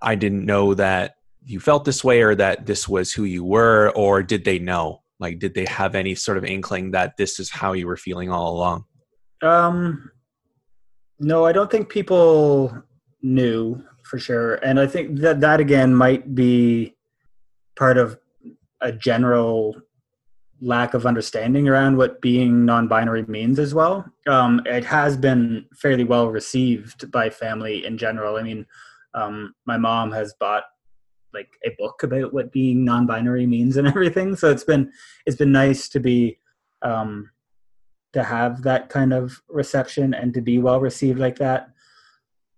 [0.00, 3.90] "I didn't know that you felt this way, or that this was who you were,"
[3.96, 5.02] or did they know?
[5.18, 8.30] Like, did they have any sort of inkling that this is how you were feeling
[8.30, 8.84] all along?
[9.42, 10.12] Um,
[11.18, 12.80] no, I don't think people
[13.22, 16.94] knew for sure, and I think that that again might be
[17.76, 18.18] part of
[18.80, 19.74] a general
[20.60, 24.04] lack of understanding around what being non-binary means as well.
[24.26, 28.36] Um, it has been fairly well received by family in general.
[28.36, 28.66] I mean,
[29.14, 30.64] um, my mom has bought
[31.32, 34.34] like a book about what being non-binary means and everything.
[34.34, 34.90] So it's been
[35.26, 36.38] it's been nice to be
[36.82, 37.30] um,
[38.12, 41.70] to have that kind of reception and to be well received like that.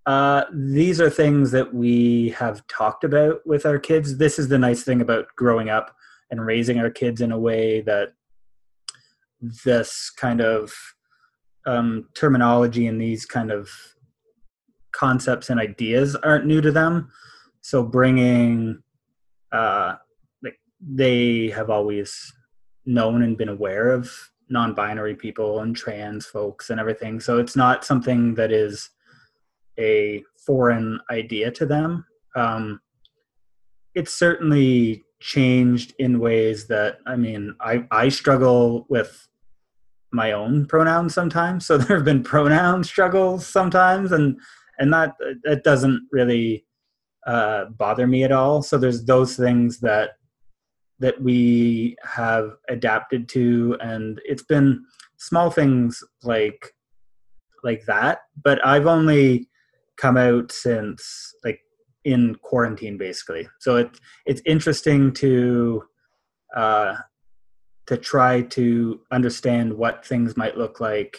[0.06, 4.16] Uh, these are things that we have talked about with our kids.
[4.16, 5.94] This is the nice thing about growing up
[6.30, 8.12] and raising our kids in a way that
[9.64, 10.72] this kind of
[11.66, 13.70] um, terminology and these kind of
[14.92, 17.10] concepts and ideas aren't new to them.
[17.60, 18.82] So bringing
[19.52, 19.96] uh
[20.42, 22.32] like they have always
[22.86, 24.10] known and been aware of
[24.48, 27.20] non-binary people and trans folks and everything.
[27.20, 28.90] So it's not something that is
[29.78, 32.04] a foreign idea to them.
[32.36, 32.80] Um
[33.94, 39.28] it's certainly changed in ways that i mean i i struggle with
[40.12, 44.38] my own pronouns sometimes so there have been pronoun struggles sometimes and
[44.78, 46.64] and that that doesn't really
[47.26, 48.62] uh, bother me at all.
[48.62, 50.10] So there's those things that
[50.98, 54.84] that we have adapted to, and it's been
[55.18, 56.74] small things like
[57.62, 58.20] like that.
[58.42, 59.48] But I've only
[59.96, 61.60] come out since like
[62.04, 63.48] in quarantine basically.
[63.58, 65.84] So it it's interesting to
[66.56, 66.96] uh,
[67.86, 71.18] to try to understand what things might look like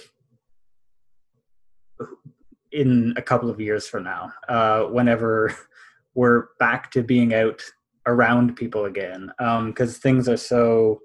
[2.71, 4.31] in a couple of years from now.
[4.47, 5.55] Uh, whenever
[6.15, 7.61] we're back to being out
[8.07, 10.99] around people again Um because things are so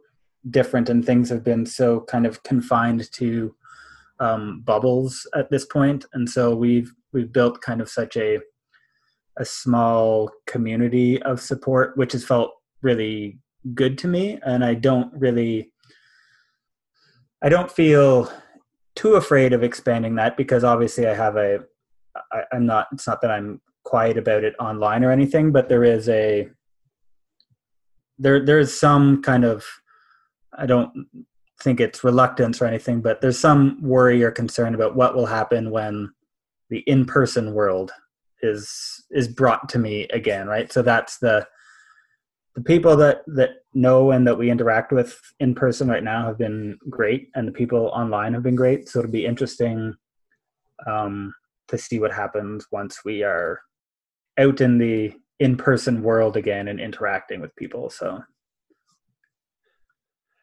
[0.51, 3.55] different and things have been so kind of confined to
[4.19, 8.39] um, bubbles at this point and so we've we've built kind of such a
[9.38, 13.38] a small community of support which has felt really
[13.75, 14.38] good to me.
[14.44, 15.72] And i don't really
[17.42, 18.33] i don't feel
[18.94, 21.61] too afraid of expanding that because obviously i have a
[22.33, 25.85] I, i'm not it's not that i'm quiet about it online or anything, but there
[25.85, 26.49] is a
[28.18, 29.64] there there's some kind of
[30.59, 30.92] I don't
[31.62, 35.70] think it's reluctance or anything, but there's some worry or concern about what will happen
[35.70, 36.11] when
[36.68, 37.92] the in-person world
[38.42, 40.73] is is brought to me again, right?
[40.73, 41.47] So that's the
[42.55, 46.38] the people that that know and that we interact with in person right now have
[46.38, 48.88] been great, and the people online have been great.
[48.88, 49.95] So it'll be interesting
[50.87, 51.35] um,
[51.69, 53.61] to see what happens once we are
[54.39, 58.22] out in the in-person world again and interacting with people so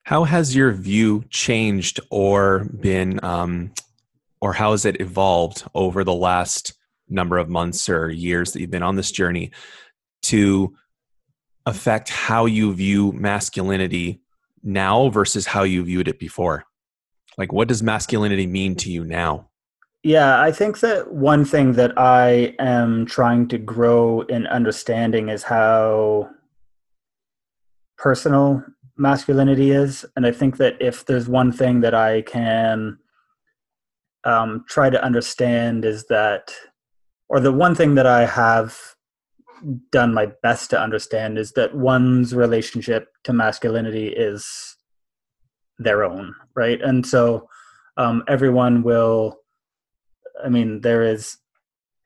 [0.04, 3.72] how has your view changed or been um,
[4.42, 6.74] or how has it evolved over the last
[7.14, 9.52] number of months or years that you've been on this journey
[10.24, 10.76] to
[11.66, 14.22] affect how you view masculinity
[14.64, 16.64] now versus how you viewed it before
[17.38, 19.50] like what does masculinity mean to you now
[20.04, 25.44] yeah, I think that one thing that I am trying to grow in understanding is
[25.44, 26.30] how
[27.98, 28.62] personal
[28.98, 30.06] masculinity is.
[30.18, 32.98] And I think that if there's one thing that I can
[34.26, 36.54] um, try to understand is that,
[37.30, 38.78] or the one thing that I have
[39.92, 44.76] done my best to understand is that one's relationship to masculinity is
[45.80, 46.82] their own, right?
[46.82, 47.48] And so
[47.98, 49.40] um, everyone will,
[50.44, 51.38] I mean, there is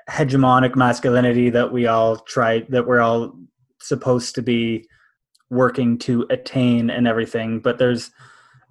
[0.09, 3.34] hegemonic masculinity that we all try, that we're all
[3.82, 4.86] supposed to be
[5.49, 8.11] working to attain and everything, but there's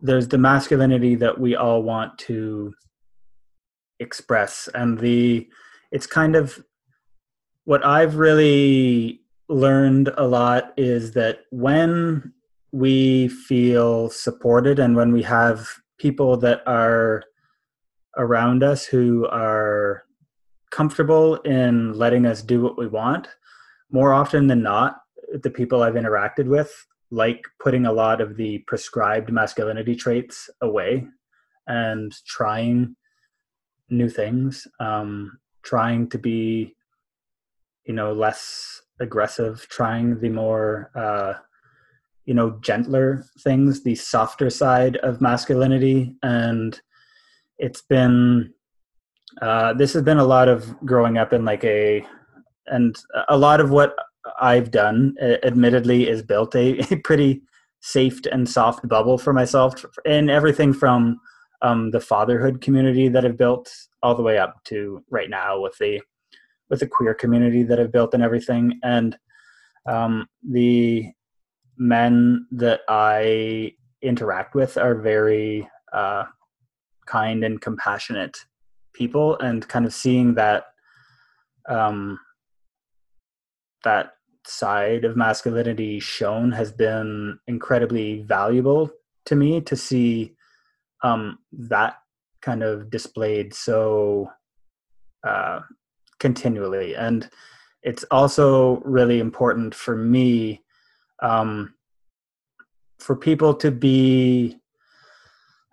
[0.02, 2.74] there's the masculinity that we all want to
[3.98, 5.48] express and the
[5.92, 6.62] it's kind of
[7.64, 12.32] what I've really learned a lot is that when
[12.72, 15.68] we feel supported and when we have
[15.98, 17.24] people that are
[18.16, 20.04] around us who are
[20.70, 23.28] comfortable in letting us do what we want,
[23.90, 24.98] more often than not,
[25.42, 26.72] the people I've interacted with
[27.10, 31.06] like putting a lot of the prescribed masculinity traits away
[31.66, 32.96] and trying
[33.90, 36.74] new things, um, trying to be,
[37.84, 41.34] you know, less aggressive, trying the more, uh,
[42.24, 46.14] you know, gentler things, the softer side of masculinity.
[46.22, 46.80] And
[47.58, 48.54] it's been,
[49.42, 52.06] uh, this has been a lot of growing up in like a,
[52.68, 52.96] and
[53.28, 53.94] a lot of what
[54.40, 57.42] I've done, admittedly, is built a, a pretty
[57.80, 61.20] safe and soft bubble for myself in everything from
[61.62, 63.72] um, the fatherhood community that I've built
[64.06, 66.00] all the way up to right now with the
[66.70, 68.78] with the queer community that I've built and everything.
[68.84, 69.16] And
[69.88, 71.10] um, the
[71.76, 76.24] men that I interact with are very uh,
[77.06, 78.36] kind and compassionate
[78.94, 80.66] people, and kind of seeing that
[81.68, 82.20] um,
[83.82, 84.12] that
[84.46, 88.88] side of masculinity shown has been incredibly valuable
[89.24, 90.36] to me to see
[91.02, 91.96] um, that
[92.46, 94.30] kind of displayed so
[95.26, 95.58] uh,
[96.20, 96.94] continually.
[96.94, 97.28] And
[97.82, 100.62] it's also really important for me
[101.20, 101.74] um,
[102.98, 104.58] for people to be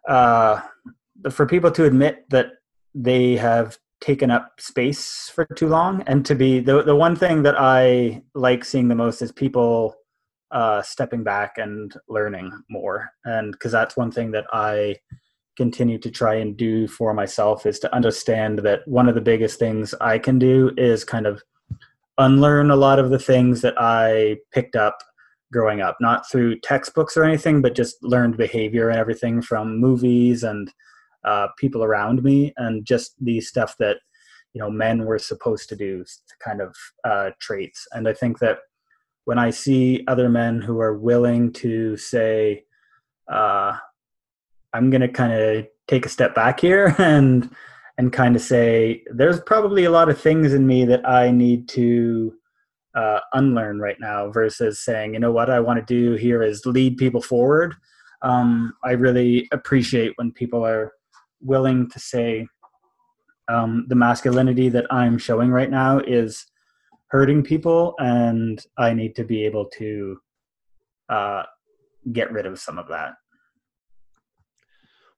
[0.10, 0.62] uh,
[1.30, 2.48] for people to admit that
[2.94, 7.44] they have taken up space for too long and to be the the one thing
[7.44, 9.96] that I like seeing the most is people
[10.52, 14.98] uh, stepping back and learning more and because that's one thing that I
[15.56, 19.60] continue to try and do for myself is to understand that one of the biggest
[19.60, 21.42] things I can do is kind of
[22.18, 24.98] unlearn a lot of the things that I picked up
[25.52, 30.44] growing up not through textbooks or anything but just learned behavior and everything from movies
[30.44, 30.74] and
[31.24, 33.98] uh, people around me and just the stuff that
[34.54, 36.04] you know men were supposed to do
[36.44, 37.88] kind of uh, traits.
[37.94, 38.60] And i think that
[39.26, 42.66] when i see other men who are willing to say
[43.32, 43.78] uh,
[44.74, 47.50] i'm going to kind of take a step back here and
[47.98, 51.68] and kind of say there's probably a lot of things in me that i need
[51.68, 52.34] to
[52.96, 56.66] uh, unlearn right now versus saying you know what i want to do here is
[56.66, 57.74] lead people forward
[58.22, 60.92] um, i really appreciate when people are
[61.42, 62.48] willing to say
[63.48, 66.46] um, the masculinity that I'm showing right now is
[67.08, 70.18] hurting people, and I need to be able to
[71.10, 71.44] uh,
[72.12, 73.14] get rid of some of that.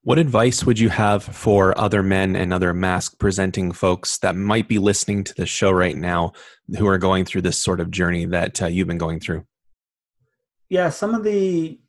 [0.06, 4.68] What advice would you have for other men and other masc presenting folks that might
[4.68, 6.34] be listening to the show right now
[6.78, 9.48] who are going through this sort of journey that uh, you've been going through?
[10.70, 11.80] Yeah, some of the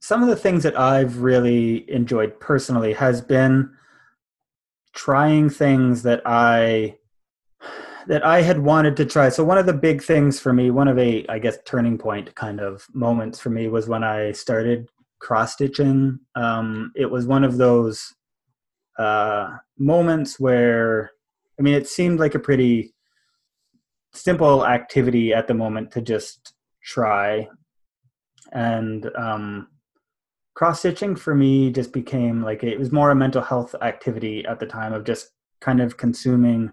[0.00, 3.70] some of the things that I've really enjoyed personally has been
[4.92, 6.96] trying things that I
[8.08, 9.28] that I had wanted to try.
[9.28, 12.34] So one of the big things for me, one of a I guess turning point
[12.34, 14.88] kind of moments for me was when I started
[15.18, 16.20] cross stitching.
[16.34, 18.14] Um, it was one of those
[18.98, 21.10] uh, moments where
[21.58, 22.94] I mean it seemed like a pretty
[24.12, 27.48] simple activity at the moment to just try
[28.52, 29.68] and um,
[30.54, 34.58] cross stitching for me just became like it was more a mental health activity at
[34.58, 36.72] the time of just kind of consuming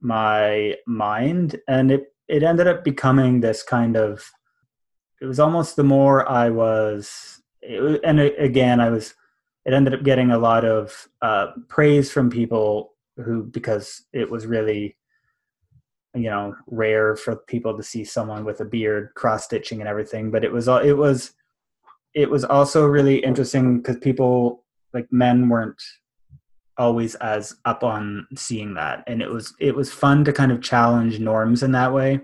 [0.00, 4.24] my mind and it it ended up becoming this kind of
[5.20, 9.14] it was almost the more i was it, and again i was
[9.66, 14.46] it ended up getting a lot of uh, praise from people who because it was
[14.46, 14.96] really
[16.14, 20.30] you know rare for people to see someone with a beard cross stitching and everything
[20.30, 21.32] but it was it was
[22.14, 25.80] it was also really interesting because people like men weren't
[26.78, 30.62] always as up on seeing that and it was it was fun to kind of
[30.62, 32.20] challenge norms in that way.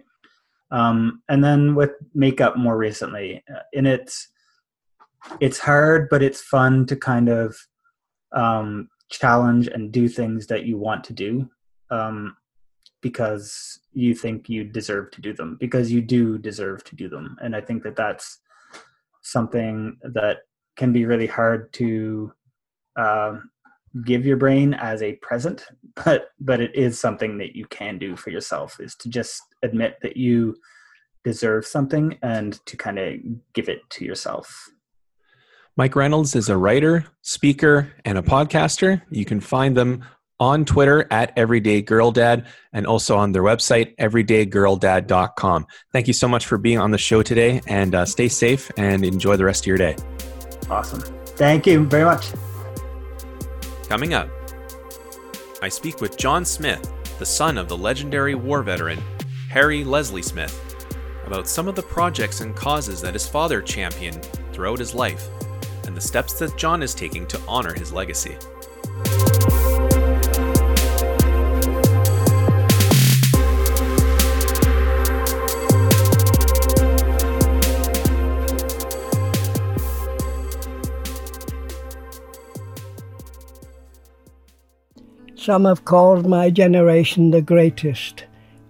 [0.72, 4.28] Um, and then with makeup more recently and uh, it's
[5.40, 7.56] it's hard but it's fun to kind of
[8.32, 11.48] um, challenge and do things that you want to do
[11.90, 12.36] um,
[13.00, 17.36] because you think you deserve to do them because you do deserve to do them.
[17.40, 18.40] And i think that that's
[19.22, 20.38] something that
[20.76, 22.32] can be really hard to
[22.96, 23.38] uh,
[24.04, 25.64] give your brain as a present
[26.04, 29.96] but but it is something that you can do for yourself is to just admit
[30.02, 30.54] that you
[31.24, 33.14] deserve something and to kind of
[33.52, 34.70] give it to yourself
[35.76, 40.02] mike reynolds is a writer speaker and a podcaster you can find them
[40.38, 45.66] on Twitter at Everyday Girl Dad and also on their website, everydaygirldad.com.
[45.92, 49.04] Thank you so much for being on the show today and uh, stay safe and
[49.04, 49.96] enjoy the rest of your day.
[50.68, 51.00] Awesome.
[51.36, 52.32] Thank you very much.
[53.88, 54.28] Coming up,
[55.62, 59.02] I speak with John Smith, the son of the legendary war veteran
[59.48, 60.62] Harry Leslie Smith,
[61.24, 65.28] about some of the projects and causes that his father championed throughout his life
[65.86, 68.36] and the steps that John is taking to honor his legacy.
[85.36, 88.24] Some have called my generation the greatest,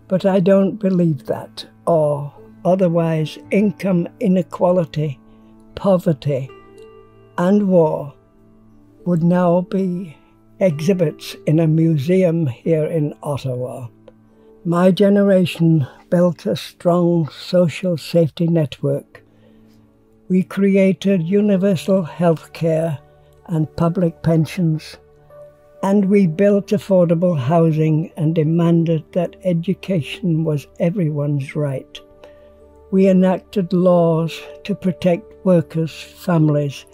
[0.08, 2.34] but I don't believe that, or
[2.66, 5.18] otherwise, income inequality,
[5.74, 6.50] poverty,
[7.38, 8.14] and war
[9.04, 10.16] would now be
[10.60, 13.88] exhibits in a museum here in Ottawa.
[14.64, 19.22] My generation built a strong social safety network.
[20.28, 22.98] We created universal health care
[23.46, 24.96] and public pensions
[25.82, 32.00] and we built affordable housing and demanded that education was everyone's right.
[32.90, 36.86] We enacted laws to protect workers' families,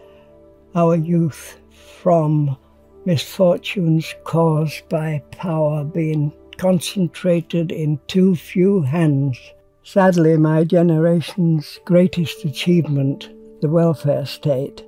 [0.75, 1.59] our youth,
[2.01, 2.57] from
[3.05, 9.39] misfortunes caused by power being concentrated in too few hands.
[9.83, 14.85] Sadly, my generation's greatest achievement, the welfare state,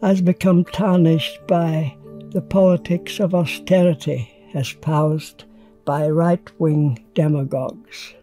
[0.00, 1.94] has become tarnished by
[2.30, 5.44] the politics of austerity espoused
[5.84, 8.14] by right wing demagogues.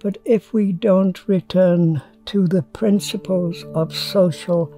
[0.00, 4.72] But if we don't return to the principles of social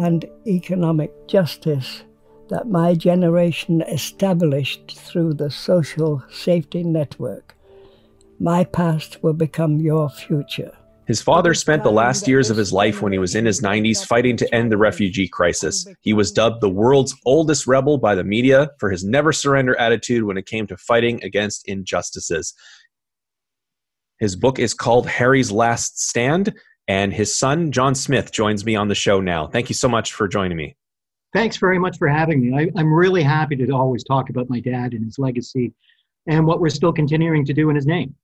[0.00, 2.04] and economic justice
[2.48, 7.54] that my generation established through the social safety network,
[8.38, 10.72] my past will become your future.
[11.06, 14.06] His father spent the last years of his life when he was in his 90s
[14.06, 15.86] fighting to end the refugee crisis.
[16.00, 20.22] He was dubbed the world's oldest rebel by the media for his never surrender attitude
[20.22, 22.54] when it came to fighting against injustices.
[24.18, 26.54] His book is called Harry's Last Stand,
[26.90, 29.46] and his son, John Smith, joins me on the show now.
[29.46, 30.74] Thank you so much for joining me.
[31.32, 32.72] Thanks very much for having me.
[32.76, 35.72] I, am really happy to always talk about my dad and his legacy
[36.26, 38.16] and what we're still continuing to do in his name.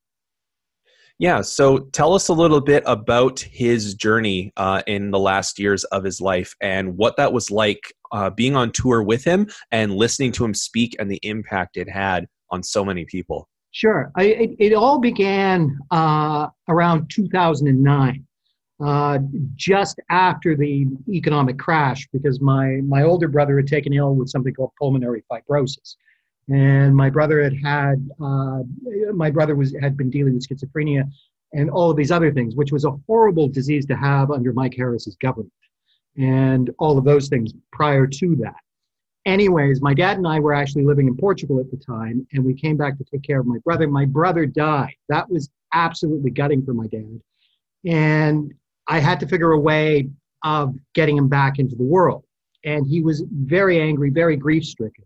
[1.20, 1.42] Yeah.
[1.42, 6.02] So tell us a little bit about his journey uh, in the last years of
[6.02, 10.32] his life and what that was like uh, being on tour with him and listening
[10.32, 13.48] to him speak and the impact it had on so many people.
[13.70, 14.10] Sure.
[14.16, 18.25] I, it, it, all began uh, around 2009.
[18.84, 19.18] Uh,
[19.54, 24.52] just after the economic crash, because my, my older brother had taken ill with something
[24.52, 25.96] called pulmonary fibrosis
[26.48, 28.62] and my brother had had uh,
[29.12, 31.10] my brother was had been dealing with schizophrenia
[31.52, 34.74] and all of these other things, which was a horrible disease to have under Mike
[34.76, 35.52] Harris's government,
[36.16, 38.56] and all of those things prior to that.
[39.24, 42.54] Anyways, my dad and I were actually living in Portugal at the time, and we
[42.54, 43.88] came back to take care of my brother.
[43.88, 44.94] My brother died.
[45.08, 47.20] That was absolutely gutting for my dad,
[47.84, 48.54] and
[48.88, 50.08] I had to figure a way
[50.44, 52.24] of getting him back into the world.
[52.64, 55.04] And he was very angry, very grief stricken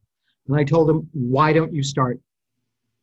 [0.51, 2.19] and I told him, why don't you start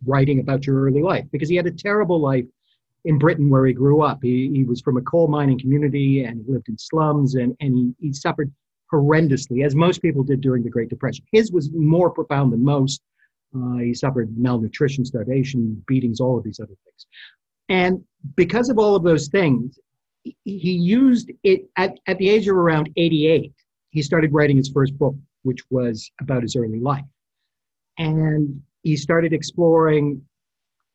[0.06, 1.26] writing about your early life?
[1.32, 2.46] Because he had a terrible life
[3.06, 4.20] in Britain where he grew up.
[4.22, 7.78] He, he was from a coal mining community and he lived in slums and, and
[7.78, 8.52] he, he suffered
[8.94, 11.26] horrendously, as most people did during the Great Depression.
[11.32, 13.02] His was more profound than most.
[13.56, 17.08] Uh, he suffered malnutrition, starvation, beatings, all of these other things.
[17.70, 18.04] And
[18.36, 19.80] because of all of those things,
[20.44, 23.52] he used it at, at the age of around 88.
[23.90, 27.06] He started writing his first book, which was about his early life.
[27.98, 30.22] And he started exploring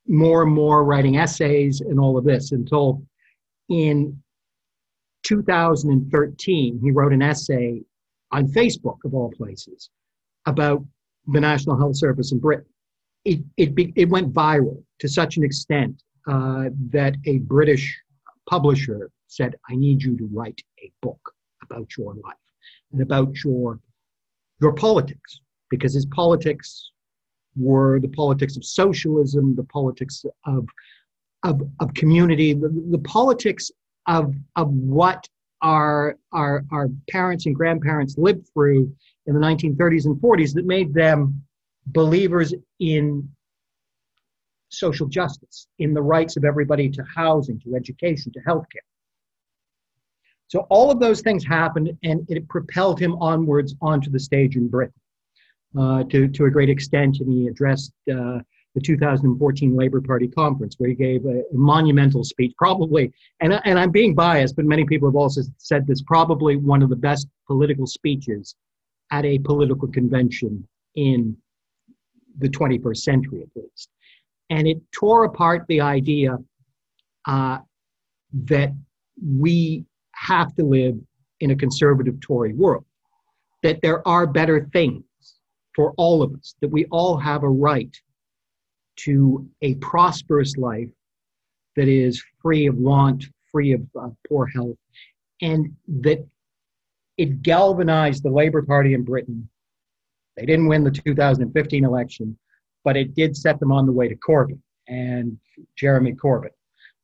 [0.07, 3.03] more and more writing essays and all of this until
[3.69, 4.21] in
[5.23, 7.81] 2013, he wrote an essay
[8.31, 9.89] on Facebook, of all places,
[10.45, 10.83] about
[11.27, 12.65] the National Health Service in Britain.
[13.23, 17.97] It, it, it went viral to such an extent uh, that a British
[18.49, 22.35] publisher said, I need you to write a book about your life
[22.91, 23.79] and about your,
[24.61, 26.91] your politics, because his politics
[27.55, 30.67] were the politics of socialism, the politics of
[31.43, 33.69] of, of community, the, the politics
[34.07, 35.27] of of what
[35.61, 38.93] our, our our parents and grandparents lived through
[39.25, 41.43] in the 1930s and 40s that made them
[41.87, 43.29] believers in
[44.69, 48.87] social justice, in the rights of everybody to housing, to education, to healthcare.
[50.53, 54.67] So all of those things happened, and it propelled him onwards onto the stage in
[54.67, 54.93] Britain
[55.75, 57.21] uh, to, to a great extent.
[57.21, 58.37] And he addressed uh,
[58.75, 63.79] the 2014 Labour Party conference, where he gave a, a, monumental speech, probably, and, and
[63.79, 67.27] I'm being biased, but many people have also said this, probably one of the best
[67.47, 68.53] political speeches
[69.09, 71.35] at a political convention in
[72.37, 73.89] the 21st century, at least.
[74.51, 76.37] And it tore apart the idea
[77.25, 77.57] uh,
[78.45, 78.71] that
[79.19, 79.87] we
[80.23, 80.95] have to live
[81.39, 82.85] in a conservative Tory world,
[83.61, 85.03] that there are better things
[85.75, 87.95] for all of us, that we all have a right
[88.95, 90.89] to a prosperous life
[91.75, 94.77] that is free of want, free of uh, poor health,
[95.41, 96.25] and that
[97.17, 99.47] it galvanized the Labour Party in Britain.
[100.37, 102.37] They didn't win the 2015 election,
[102.83, 105.37] but it did set them on the way to Corbyn and
[105.75, 106.49] Jeremy Corbyn.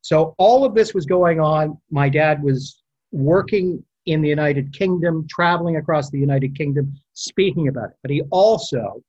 [0.02, 1.78] So all of this was going on.
[1.92, 2.79] My dad was
[3.12, 7.96] working in the United Kingdom, traveling across the United Kingdom, speaking about it.
[8.02, 9.04] But he also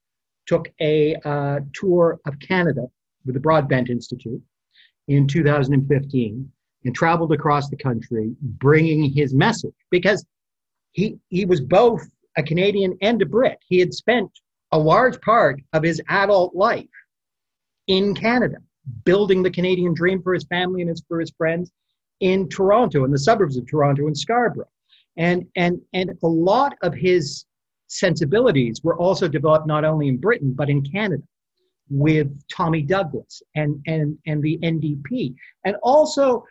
[0.46, 2.86] took a uh, tour of Canada
[3.24, 4.42] with the Broadbent Institute
[5.08, 6.50] in 2015
[6.84, 10.24] and traveled across the country bringing his message because
[10.92, 12.02] he, he was both
[12.36, 13.58] a Canadian and a Brit.
[13.68, 14.30] He had spent
[14.72, 16.86] a large part of his adult life
[17.86, 18.56] in Canada,
[19.04, 21.70] building the Canadian dream for his family and his, for his friends
[22.20, 24.68] in Toronto, in the suburbs of Toronto and Scarborough.
[25.16, 27.46] And, and, and a lot of his
[27.88, 31.22] sensibilities were also developed not only in Britain, but in Canada
[31.88, 35.34] with Tommy Douglas and, and, and the NDP.
[35.64, 36.44] And also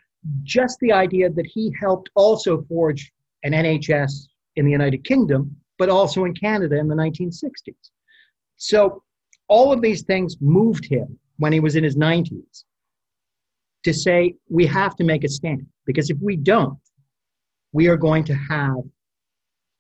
[0.44, 3.12] just the idea that he helped also forge
[3.44, 7.92] an NHS in the United Kingdom, but also in Canada in the 1960s.
[8.58, 9.02] So
[9.48, 12.66] all of these things moved him when he was in his 90s
[13.84, 16.78] to say we have to make a stand because if we don't,
[17.72, 18.78] we are going to have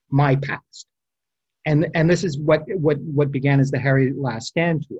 [0.09, 0.87] my past.
[1.65, 4.99] And, and this is what, what, what began as the Harry Last Stand tour.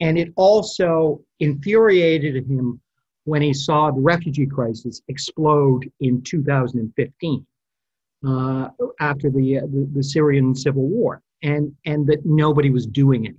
[0.00, 2.80] And it also infuriated him
[3.24, 7.46] when he saw the refugee crisis explode in 2015
[8.26, 8.68] uh,
[9.00, 13.34] after the, uh, the, the Syrian civil war, and and that nobody was doing it.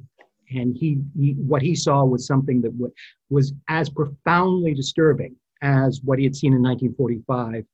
[0.55, 2.93] And he, he what he saw was something that w-
[3.29, 7.65] was as profoundly disturbing as what he had seen in 1945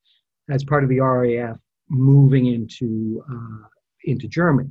[0.50, 1.58] as part of the RAF
[1.90, 3.68] moving into uh,
[4.04, 4.70] into Germany.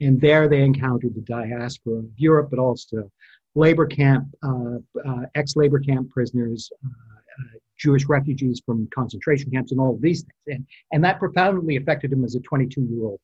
[0.00, 3.10] And there they encountered the diaspora of Europe, but also
[3.54, 9.80] labor camp, uh, uh, ex-labor camp prisoners, uh, uh, Jewish refugees from concentration camps, and
[9.80, 10.34] all of these things.
[10.46, 13.20] And, and that profoundly affected him as a 22-year-old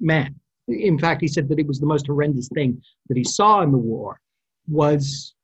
[0.00, 0.34] man.
[0.68, 3.70] In fact, he said that it was the most horrendous thing that he saw in
[3.70, 4.20] the war
[4.68, 5.34] was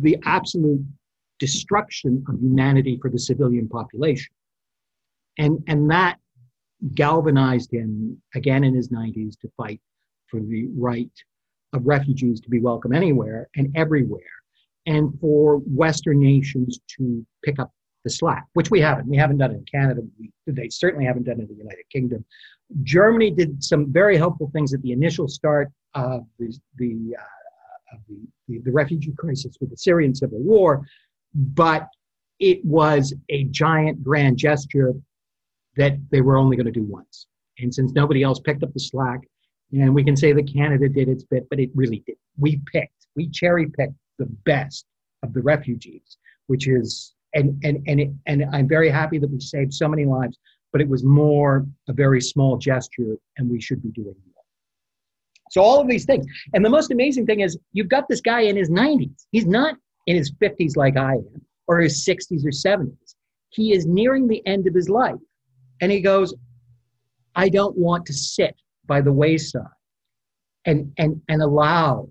[0.00, 0.84] the absolute
[1.38, 4.32] destruction of humanity for the civilian population.
[5.38, 6.18] And, and that
[6.94, 9.80] galvanized him again in his 90s to fight
[10.28, 11.10] for the right
[11.72, 14.22] of refugees to be welcome anywhere and everywhere,
[14.86, 17.70] and for Western nations to pick up
[18.04, 19.08] the slack, which we haven't.
[19.08, 20.02] We haven't done it in Canada.
[20.18, 22.24] We, they certainly haven't done it in the United Kingdom.
[22.82, 28.00] Germany did some very helpful things at the initial start of the, the, uh, of
[28.08, 28.16] the,
[28.48, 30.86] the, the refugee crisis with the Syrian civil war,
[31.34, 31.88] but
[32.38, 34.94] it was a giant grand gesture
[35.76, 37.26] that they were only going to do once.
[37.58, 39.20] And since nobody else picked up the slack,
[39.72, 42.16] and we can say that Canada did its bit, but it really did.
[42.38, 44.84] We picked, we cherry picked the best
[45.22, 49.38] of the refugees, which is, and and and it, and I'm very happy that we
[49.38, 50.38] saved so many lives,
[50.72, 54.44] but it was more a very small gesture, and we should be doing more.
[55.50, 58.42] So all of these things, and the most amazing thing is, you've got this guy
[58.42, 59.26] in his 90s.
[59.32, 63.14] He's not in his 50s like I am, or his 60s or 70s.
[63.50, 65.18] He is nearing the end of his life,
[65.80, 66.34] and he goes,
[67.34, 68.54] "I don't want to sit
[68.86, 69.64] by the wayside
[70.66, 72.08] and, and, and allow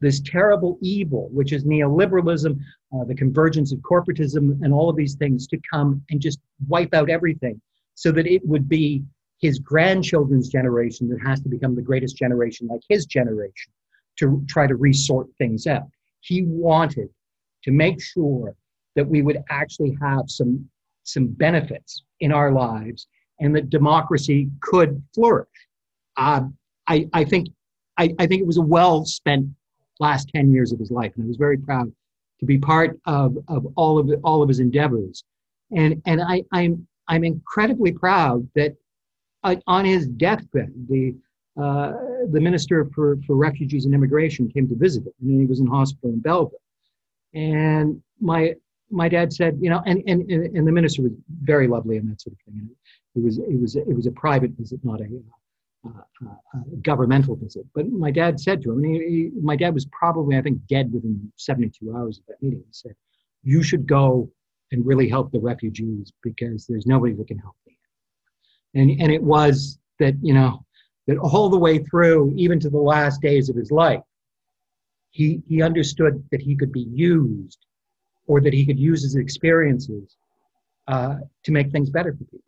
[0.00, 2.58] this terrible evil, which is neoliberalism,
[2.92, 6.38] uh, the convergence of corporatism, and all of these things to come and just
[6.68, 7.60] wipe out everything
[7.96, 9.02] so that it would be
[9.40, 13.72] his grandchildren's generation that has to become the greatest generation, like his generation,
[14.18, 15.88] to try to resort things out.
[16.20, 17.08] He wanted
[17.64, 18.54] to make sure
[18.94, 20.68] that we would actually have some,
[21.02, 23.08] some benefits in our lives
[23.40, 25.48] and that democracy could flourish.
[26.16, 26.42] Uh,
[26.86, 27.48] I, I think
[27.98, 29.48] I, I think it was a well spent
[30.00, 31.12] last 10 years of his life.
[31.16, 31.90] And I was very proud
[32.40, 35.24] to be part of, of all of all of his endeavors.
[35.74, 38.76] And and I, I'm I'm incredibly proud that
[39.44, 41.14] uh, on his deathbed, the
[41.60, 41.92] uh,
[42.32, 45.66] the minister for, for refugees and immigration came to visit him, and he was in
[45.66, 46.60] hospital in Belleville.
[47.32, 48.54] And my
[48.90, 52.20] my dad said, you know, and, and and the minister was very lovely and that
[52.20, 52.68] sort of thing.
[53.14, 55.06] It was it was it was a private visit, not a,
[55.86, 57.64] uh, uh, a governmental visit.
[57.74, 60.92] But my dad said to him, he, he, my dad was probably I think dead
[60.92, 62.62] within 72 hours of that meeting.
[62.66, 62.94] He said,
[63.42, 64.30] "You should go
[64.72, 67.74] and really help the refugees because there's nobody that can help them."
[68.74, 70.64] And and it was that you know
[71.06, 74.02] that all the way through, even to the last days of his life,
[75.10, 77.64] he, he understood that he could be used
[78.26, 80.16] or that he could use his experiences
[80.88, 82.40] uh, to make things better for people.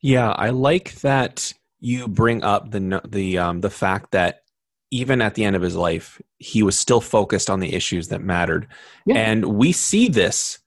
[0.00, 4.42] Yeah, I like that you bring up the the um, the fact that
[4.90, 8.20] even at the end of his life, he was still focused on the issues that
[8.20, 8.66] mattered,
[9.06, 9.16] yeah.
[9.16, 10.58] and we see this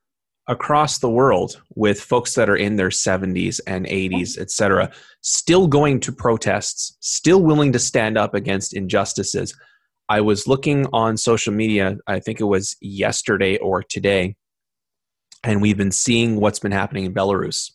[0.47, 4.91] across the world with folks that are in their 70s and 80s, et cetera,
[5.21, 9.55] still going to protests, still willing to stand up against injustices.
[10.07, 14.35] I was looking on social media, I think it was yesterday or today,
[15.43, 17.71] and we've been seeing what's been happening in Belarus.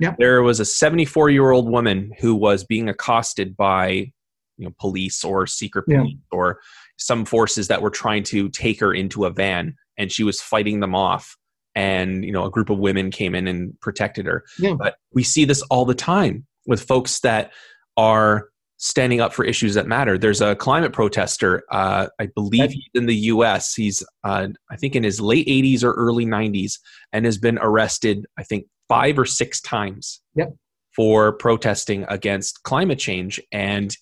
[0.00, 0.16] Yep.
[0.18, 4.12] There was a 74 year old woman who was being accosted by
[4.56, 6.36] you know, police or secret police yeah.
[6.36, 6.60] or
[6.96, 10.80] some forces that were trying to take her into a van, and she was fighting
[10.80, 11.36] them off
[11.74, 14.74] and you know a group of women came in and protected her yeah.
[14.74, 17.52] but we see this all the time with folks that
[17.96, 22.88] are standing up for issues that matter there's a climate protester uh, i believe he's
[22.94, 26.78] in the us he's uh, i think in his late 80s or early 90s
[27.12, 30.54] and has been arrested i think five or six times yep.
[30.94, 33.96] for protesting against climate change and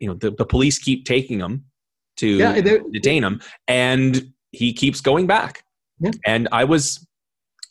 [0.00, 1.64] you know the, the police keep taking him
[2.16, 2.60] to yeah,
[2.92, 5.64] detain him and he keeps going back
[5.98, 6.10] yeah.
[6.26, 7.06] and i was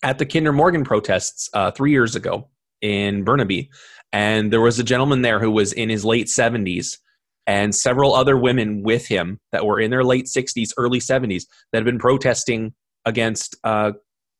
[0.03, 2.49] at the Kinder Morgan protests uh, three years ago
[2.81, 3.69] in Burnaby.
[4.11, 6.97] And there was a gentleman there who was in his late 70s
[7.47, 11.79] and several other women with him that were in their late 60s, early 70s that
[11.79, 12.73] had been protesting
[13.05, 13.91] against uh,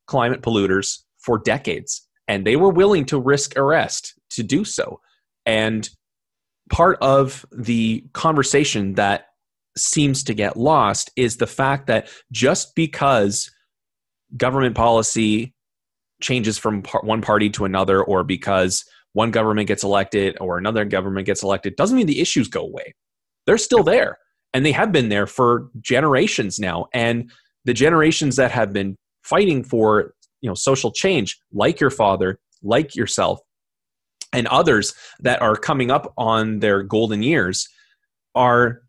[0.08, 2.08] climate polluters for decades.
[2.28, 5.00] And they were willing to risk arrest to do so.
[5.46, 5.90] And
[6.70, 9.28] part of the conversation that
[9.78, 13.50] seems to get lost is the fact that just because
[14.38, 15.54] government policy
[16.22, 21.26] changes from one party to another or because one government gets elected or another government
[21.26, 22.94] gets elected doesn't mean the issues go away.
[23.46, 24.18] They're still there
[24.54, 26.88] and they have been there for generations now.
[26.94, 27.32] And
[27.66, 32.96] the generations that have been fighting for you know social change like your father like
[32.96, 33.40] yourself
[34.34, 37.68] and others that are coming up on their golden years
[38.34, 38.82] are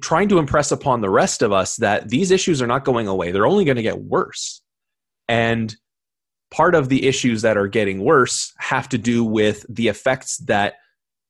[0.00, 3.32] trying to impress upon the rest of us that these issues are not going away.
[3.32, 4.61] They're only going to get worse
[5.32, 5.74] and
[6.50, 10.74] part of the issues that are getting worse have to do with the effects that,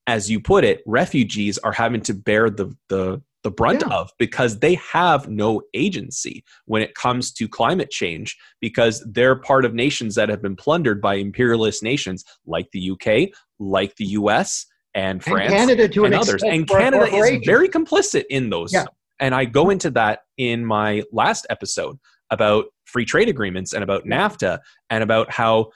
[0.09, 3.95] as you put it, refugees are having to bear the, the, the brunt yeah.
[3.95, 9.65] of because they have no agency when it comes to climate change because they're part
[9.65, 13.31] of nations that have been plundered by imperialist nations like the UK,
[13.61, 16.43] like the US, and France, and Canada to and others.
[16.43, 18.73] And Canada is very complicit in those.
[18.73, 18.87] Yeah.
[19.21, 21.99] And I go into that in my last episode
[22.33, 24.59] about free trade agreements and about NAFTA
[24.91, 25.71] and about how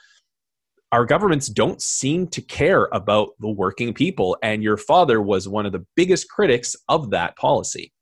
[0.91, 4.37] our governments don't seem to care about the working people.
[4.41, 7.93] And your father was one of the biggest critics of that policy.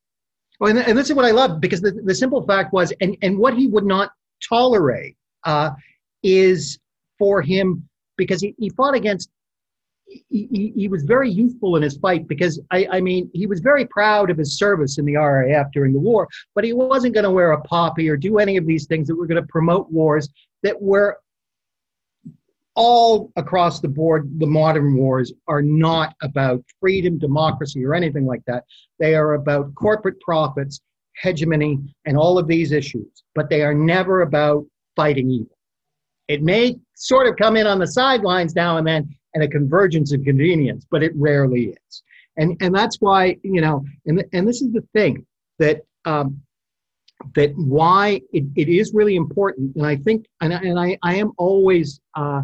[0.59, 3.17] Well, and, and this is what I love because the, the simple fact was, and,
[3.21, 4.11] and what he would not
[4.47, 5.71] tolerate uh,
[6.23, 6.79] is
[7.19, 7.87] for him,
[8.17, 9.29] because he, he fought against
[10.07, 13.85] he, he, was very youthful in his fight because I, I mean he was very
[13.85, 17.31] proud of his service in the RAF during the war, but he wasn't going to
[17.31, 20.29] wear a poppy or do any of these things that were going to promote wars
[20.63, 21.17] that were
[22.75, 24.29] all across the board.
[24.39, 28.63] The modern wars are not about freedom, democracy, or anything like that.
[28.99, 30.81] They are about corporate profits,
[31.21, 35.57] hegemony, and all of these issues, but they are never about fighting evil.
[36.27, 40.13] It may sort of come in on the sidelines now and then and a convergence
[40.13, 42.03] of convenience, but it rarely is.
[42.37, 45.25] And, and that's why, you know, and, and this is the thing
[45.59, 46.41] that, um,
[47.35, 49.75] that why it, it is really important.
[49.75, 52.41] And I think, and, I, and I, I am always uh,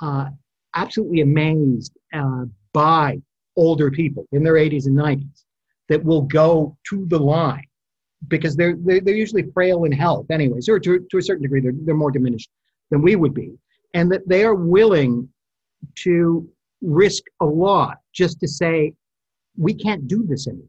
[0.00, 0.30] uh,
[0.74, 3.20] absolutely amazed uh, by
[3.56, 5.44] older people in their 80s and 90s
[5.88, 7.66] that will go to the line
[8.28, 11.60] because they're, they're, they're usually frail in health anyways, or to, to a certain degree,
[11.60, 12.48] they're, they're more diminished
[12.90, 13.52] than we would be.
[13.94, 15.28] And that they are willing
[15.96, 16.48] to
[16.80, 18.92] risk a lot just to say,
[19.56, 20.66] we can't do this anymore.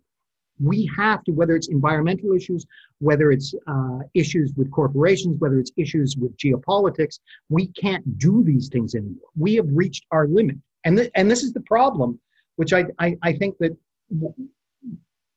[0.60, 2.66] We have to, whether it's environmental issues,
[3.00, 8.70] whether it's uh, issues with corporations, whether it's issues with geopolitics, we can't do these
[8.70, 9.30] things anymore.
[9.36, 10.58] We have reached our limit.
[10.86, 12.20] And, th- and this is the problem,
[12.58, 13.76] which I, I, I think that
[14.14, 14.34] w-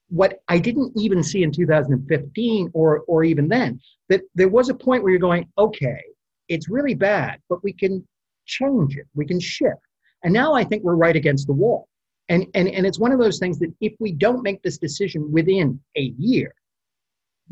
[0.08, 4.74] what I didn't even see in 2015 or, or even then, that there was a
[4.74, 6.02] point where you're going, okay,
[6.48, 8.06] it's really bad, but we can
[8.46, 9.80] change it, we can shift.
[10.24, 11.88] And now I think we're right against the wall.
[12.28, 15.30] And, and, and it's one of those things that if we don't make this decision
[15.30, 16.52] within a year,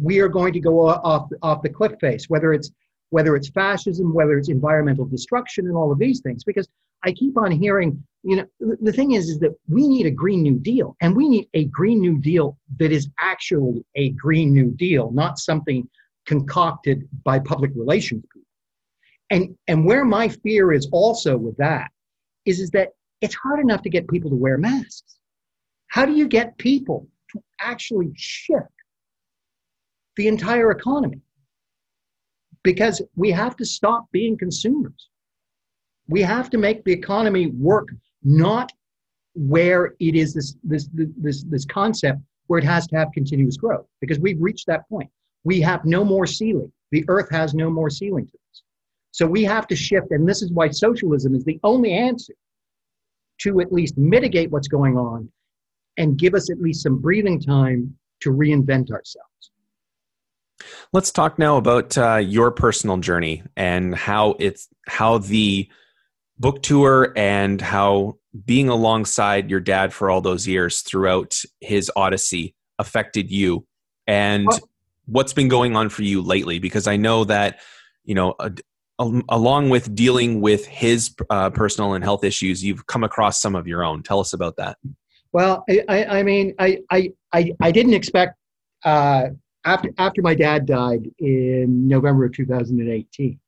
[0.00, 2.72] we are going to go off, off the cliff face, whether it's,
[3.10, 6.42] whether it's fascism, whether it's environmental destruction, and all of these things.
[6.42, 6.66] Because
[7.04, 10.42] I keep on hearing, you know, the thing is, is that we need a Green
[10.42, 14.72] New Deal, and we need a Green New Deal that is actually a Green New
[14.72, 15.88] Deal, not something
[16.26, 18.43] concocted by public relations people.
[19.34, 21.90] And, and where my fear is also with that
[22.44, 25.18] is, is that it's hard enough to get people to wear masks.
[25.88, 28.76] How do you get people to actually shift
[30.16, 31.20] the entire economy?
[32.62, 35.08] Because we have to stop being consumers.
[36.06, 37.88] We have to make the economy work
[38.22, 38.70] not
[39.34, 43.86] where it is this, this, this, this concept where it has to have continuous growth,
[44.00, 45.10] because we've reached that point.
[45.42, 46.70] We have no more ceiling.
[46.92, 48.62] The earth has no more ceiling to this.
[49.14, 52.34] So we have to shift, and this is why socialism is the only answer
[53.42, 55.30] to at least mitigate what's going on
[55.96, 59.52] and give us at least some breathing time to reinvent ourselves.
[60.92, 65.68] Let's talk now about uh, your personal journey and how it's how the
[66.40, 72.56] book tour and how being alongside your dad for all those years throughout his odyssey
[72.80, 73.64] affected you
[74.08, 74.48] and
[75.06, 77.60] what's been going on for you lately because i know that
[78.04, 78.50] you know a,
[78.98, 83.66] along with dealing with his uh, personal and health issues you've come across some of
[83.66, 84.76] your own tell us about that
[85.32, 88.36] well i, I mean I, I, I, I didn't expect
[88.84, 89.28] uh,
[89.64, 93.38] after, after my dad died in november of 2018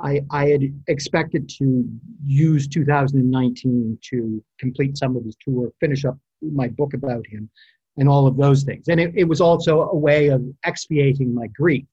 [0.00, 1.84] I, I had expected to
[2.24, 7.50] use 2019 to complete some of his tour, finish up my book about him,
[7.96, 8.86] and all of those things.
[8.88, 11.84] And it, it was also a way of expiating my grief.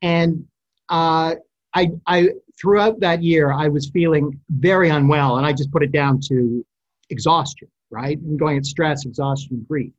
[0.00, 0.46] And
[0.88, 1.34] uh,
[1.74, 2.28] I, I,
[2.60, 6.64] throughout that year, I was feeling very unwell, and I just put it down to
[7.10, 8.18] exhaustion, right?
[8.18, 9.92] And going at stress, exhaustion, grief.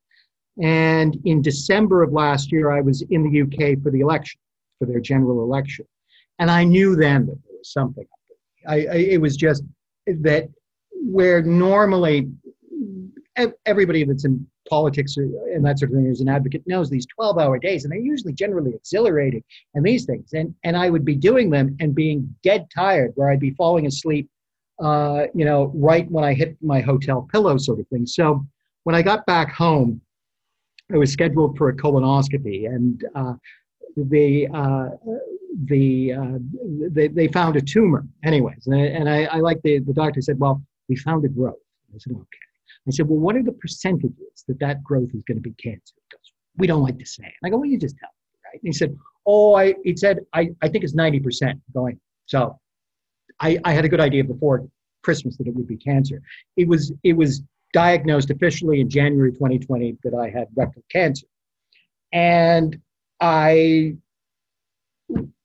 [0.61, 4.39] And in December of last year, I was in the UK for the election,
[4.77, 5.85] for their general election.
[6.39, 8.05] And I knew then that there was something.
[8.67, 9.63] I, I, it was just
[10.07, 10.49] that
[10.91, 12.29] where normally
[13.65, 17.37] everybody that's in politics and that sort of thing as an advocate knows these 12
[17.37, 19.43] hour days and they're usually generally exhilarating
[19.73, 20.33] and these things.
[20.33, 23.85] And and i would be doing them and being dead tired where i'd be falling
[23.85, 24.29] asleep
[24.83, 28.05] uh, you know right when i hit my hotel pillow sort of thing.
[28.05, 28.45] So
[28.83, 30.01] when i got back home
[30.93, 33.33] i was scheduled for a colonoscopy and uh,
[33.97, 34.89] the uh,
[35.65, 36.37] the uh,
[36.91, 38.05] they, they found a tumor.
[38.23, 41.29] Anyways and, I, and I, I like the, the doctor said well we found a
[41.29, 41.63] growth.
[41.93, 42.48] I said okay
[42.87, 45.95] i said well what are the percentages that that growth is going to be cancer
[46.11, 47.33] goes, we don't like to say it.
[47.43, 48.59] I go well you just tell me right?
[48.61, 52.59] And he said oh i he said i, I think it's 90% going so
[53.41, 54.67] I, I had a good idea before
[55.03, 56.21] christmas that it would be cancer.
[56.57, 61.27] It was it was diagnosed officially in january 2020 that i had rectal cancer.
[62.11, 62.77] And
[63.21, 63.95] I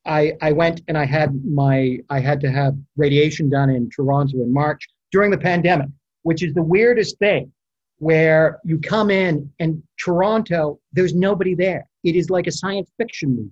[0.07, 4.43] I, I went and I had my I had to have radiation done in Toronto
[4.43, 5.89] in March during the pandemic,
[6.25, 7.53] which is the weirdest thing
[7.99, 11.87] where you come in and Toronto, there's nobody there.
[12.03, 13.51] It is like a science fiction movie.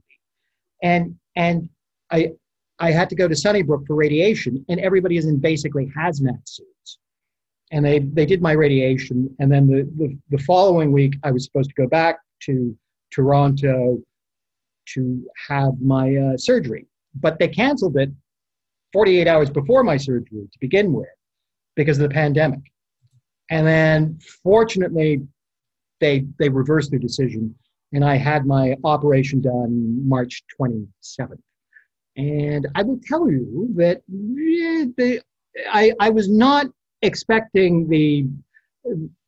[0.83, 1.69] And and
[2.11, 2.33] I
[2.81, 6.99] I had to go to Sunnybrook for radiation, and everybody is in basically hazmat suits.
[7.71, 11.45] And they, they did my radiation, and then the, the, the following week I was
[11.45, 12.77] supposed to go back to
[13.13, 13.99] Toronto
[14.95, 16.87] to have my uh, surgery.
[17.15, 18.11] But they canceled it
[18.93, 21.07] 48 hours before my surgery to begin with
[21.77, 22.61] because of the pandemic.
[23.51, 25.23] And then fortunately,
[26.01, 27.55] they, they reversed their decision
[27.93, 31.39] and I had my operation done March 27th.
[32.17, 34.03] And I will tell you that
[34.97, 35.21] they,
[35.71, 36.67] I, I was not
[37.03, 38.27] expecting the,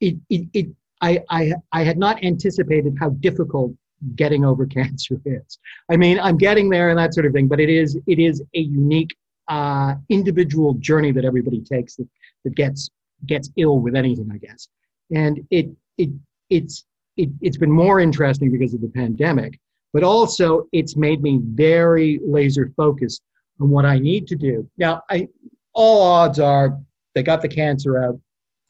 [0.00, 0.66] it, it, it,
[1.00, 3.72] I, I, I had not anticipated how difficult
[4.16, 5.58] getting over cancer is.
[5.90, 8.42] I mean, I'm getting there and that sort of thing, but it is it is
[8.54, 9.16] a unique
[9.48, 12.08] uh, individual journey that everybody takes that,
[12.44, 12.90] that gets
[13.26, 14.68] gets ill with anything, I guess.
[15.14, 15.68] And it
[15.98, 16.10] it
[16.50, 16.84] it's
[17.16, 19.58] it, it's been more interesting because of the pandemic,
[19.92, 23.22] but also it's made me very laser focused
[23.60, 24.68] on what I need to do.
[24.76, 25.28] Now, I
[25.72, 26.78] all odds are
[27.14, 28.20] they got the cancer out.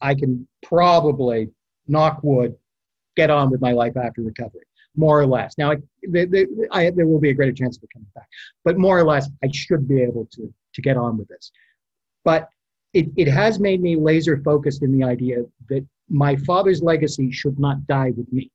[0.01, 1.49] I can probably
[1.87, 2.55] knock wood
[3.15, 4.65] get on with my life after recovery,
[4.95, 5.55] more or less.
[5.57, 5.77] Now, I,
[6.71, 8.27] I, there will be a greater chance of it coming back,
[8.63, 11.51] but more or less, I should be able to to get on with this.
[12.23, 12.49] But
[12.95, 17.59] it, it has made me laser focused in the idea that my father's legacy should
[17.59, 18.49] not die with me.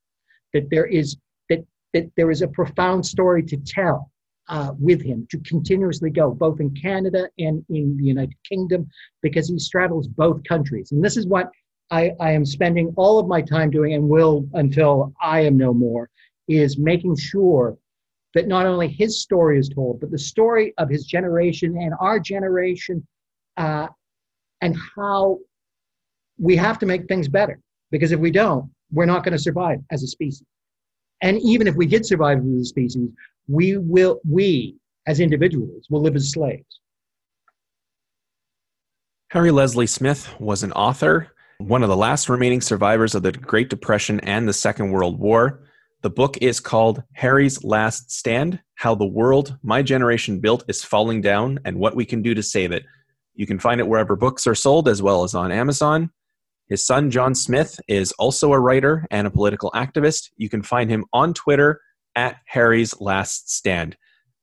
[0.54, 1.18] That there is
[1.50, 4.10] that that there is a profound story to tell
[4.48, 8.88] uh, with him to continuously go both in Canada and in the United Kingdom
[9.20, 10.90] because he straddles both countries.
[10.90, 11.50] And this is what
[11.90, 15.74] I, I am spending all of my time doing and will until I am no
[15.74, 16.08] more
[16.48, 17.76] is making sure
[18.34, 22.18] that not only his story is told, but the story of his generation and our
[22.18, 23.06] generation,
[23.56, 23.88] uh,
[24.60, 25.38] and how
[26.38, 27.60] we have to make things better.
[27.90, 30.44] Because if we don't, we're not going to survive as a species.
[31.22, 33.10] And even if we did survive as a species,
[33.48, 36.80] we will, we as individuals will live as slaves.
[39.30, 43.70] Harry Leslie Smith was an author, one of the last remaining survivors of the Great
[43.70, 45.62] Depression and the Second World War.
[46.02, 51.20] The book is called Harry's Last Stand How the World My Generation Built is Falling
[51.20, 52.84] Down and What We Can Do to Save It.
[53.34, 56.10] You can find it wherever books are sold as well as on Amazon.
[56.68, 60.30] His son, John Smith, is also a writer and a political activist.
[60.36, 61.80] You can find him on Twitter
[62.14, 63.96] at Harry's Last Stand.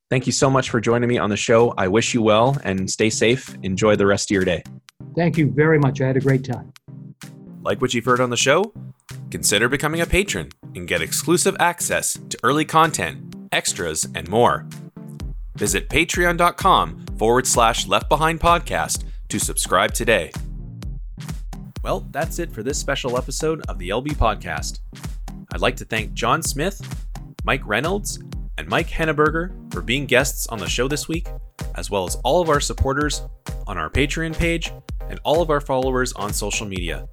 [0.10, 1.74] Thank you so much for joining me on the show.
[1.78, 3.58] I wish you well and stay safe.
[3.64, 4.64] Enjoy the rest of your day.
[5.16, 6.02] Thank you very much.
[6.02, 6.74] I had a great time.
[7.62, 8.74] Like what you've heard on the show?
[9.32, 14.66] Consider becoming a patron and get exclusive access to early content, extras, and more.
[15.56, 20.32] Visit patreon.com forward slash left behind podcast to subscribe today.
[21.84, 24.80] Well, that's it for this special episode of the LB Podcast.
[25.54, 26.82] I'd like to thank John Smith,
[27.44, 28.20] Mike Reynolds,
[28.58, 31.28] and Mike Henneberger for being guests on the show this week,
[31.76, 33.22] as well as all of our supporters
[33.68, 34.72] on our Patreon page
[35.10, 37.08] and all of our followers on social media.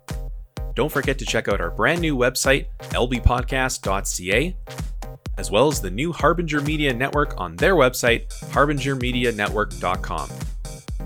[0.75, 4.57] Don't forget to check out our brand new website, lbpodcast.ca,
[5.39, 10.29] as well as the new Harbinger Media Network on their website, harbingermedianetwork.com.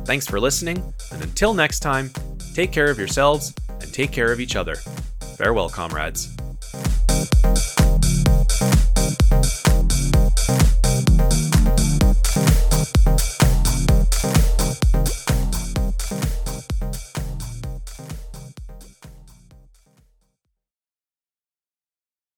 [0.05, 2.11] Thanks for listening, and until next time,
[2.55, 4.77] take care of yourselves and take care of each other.
[5.37, 6.35] Farewell, comrades.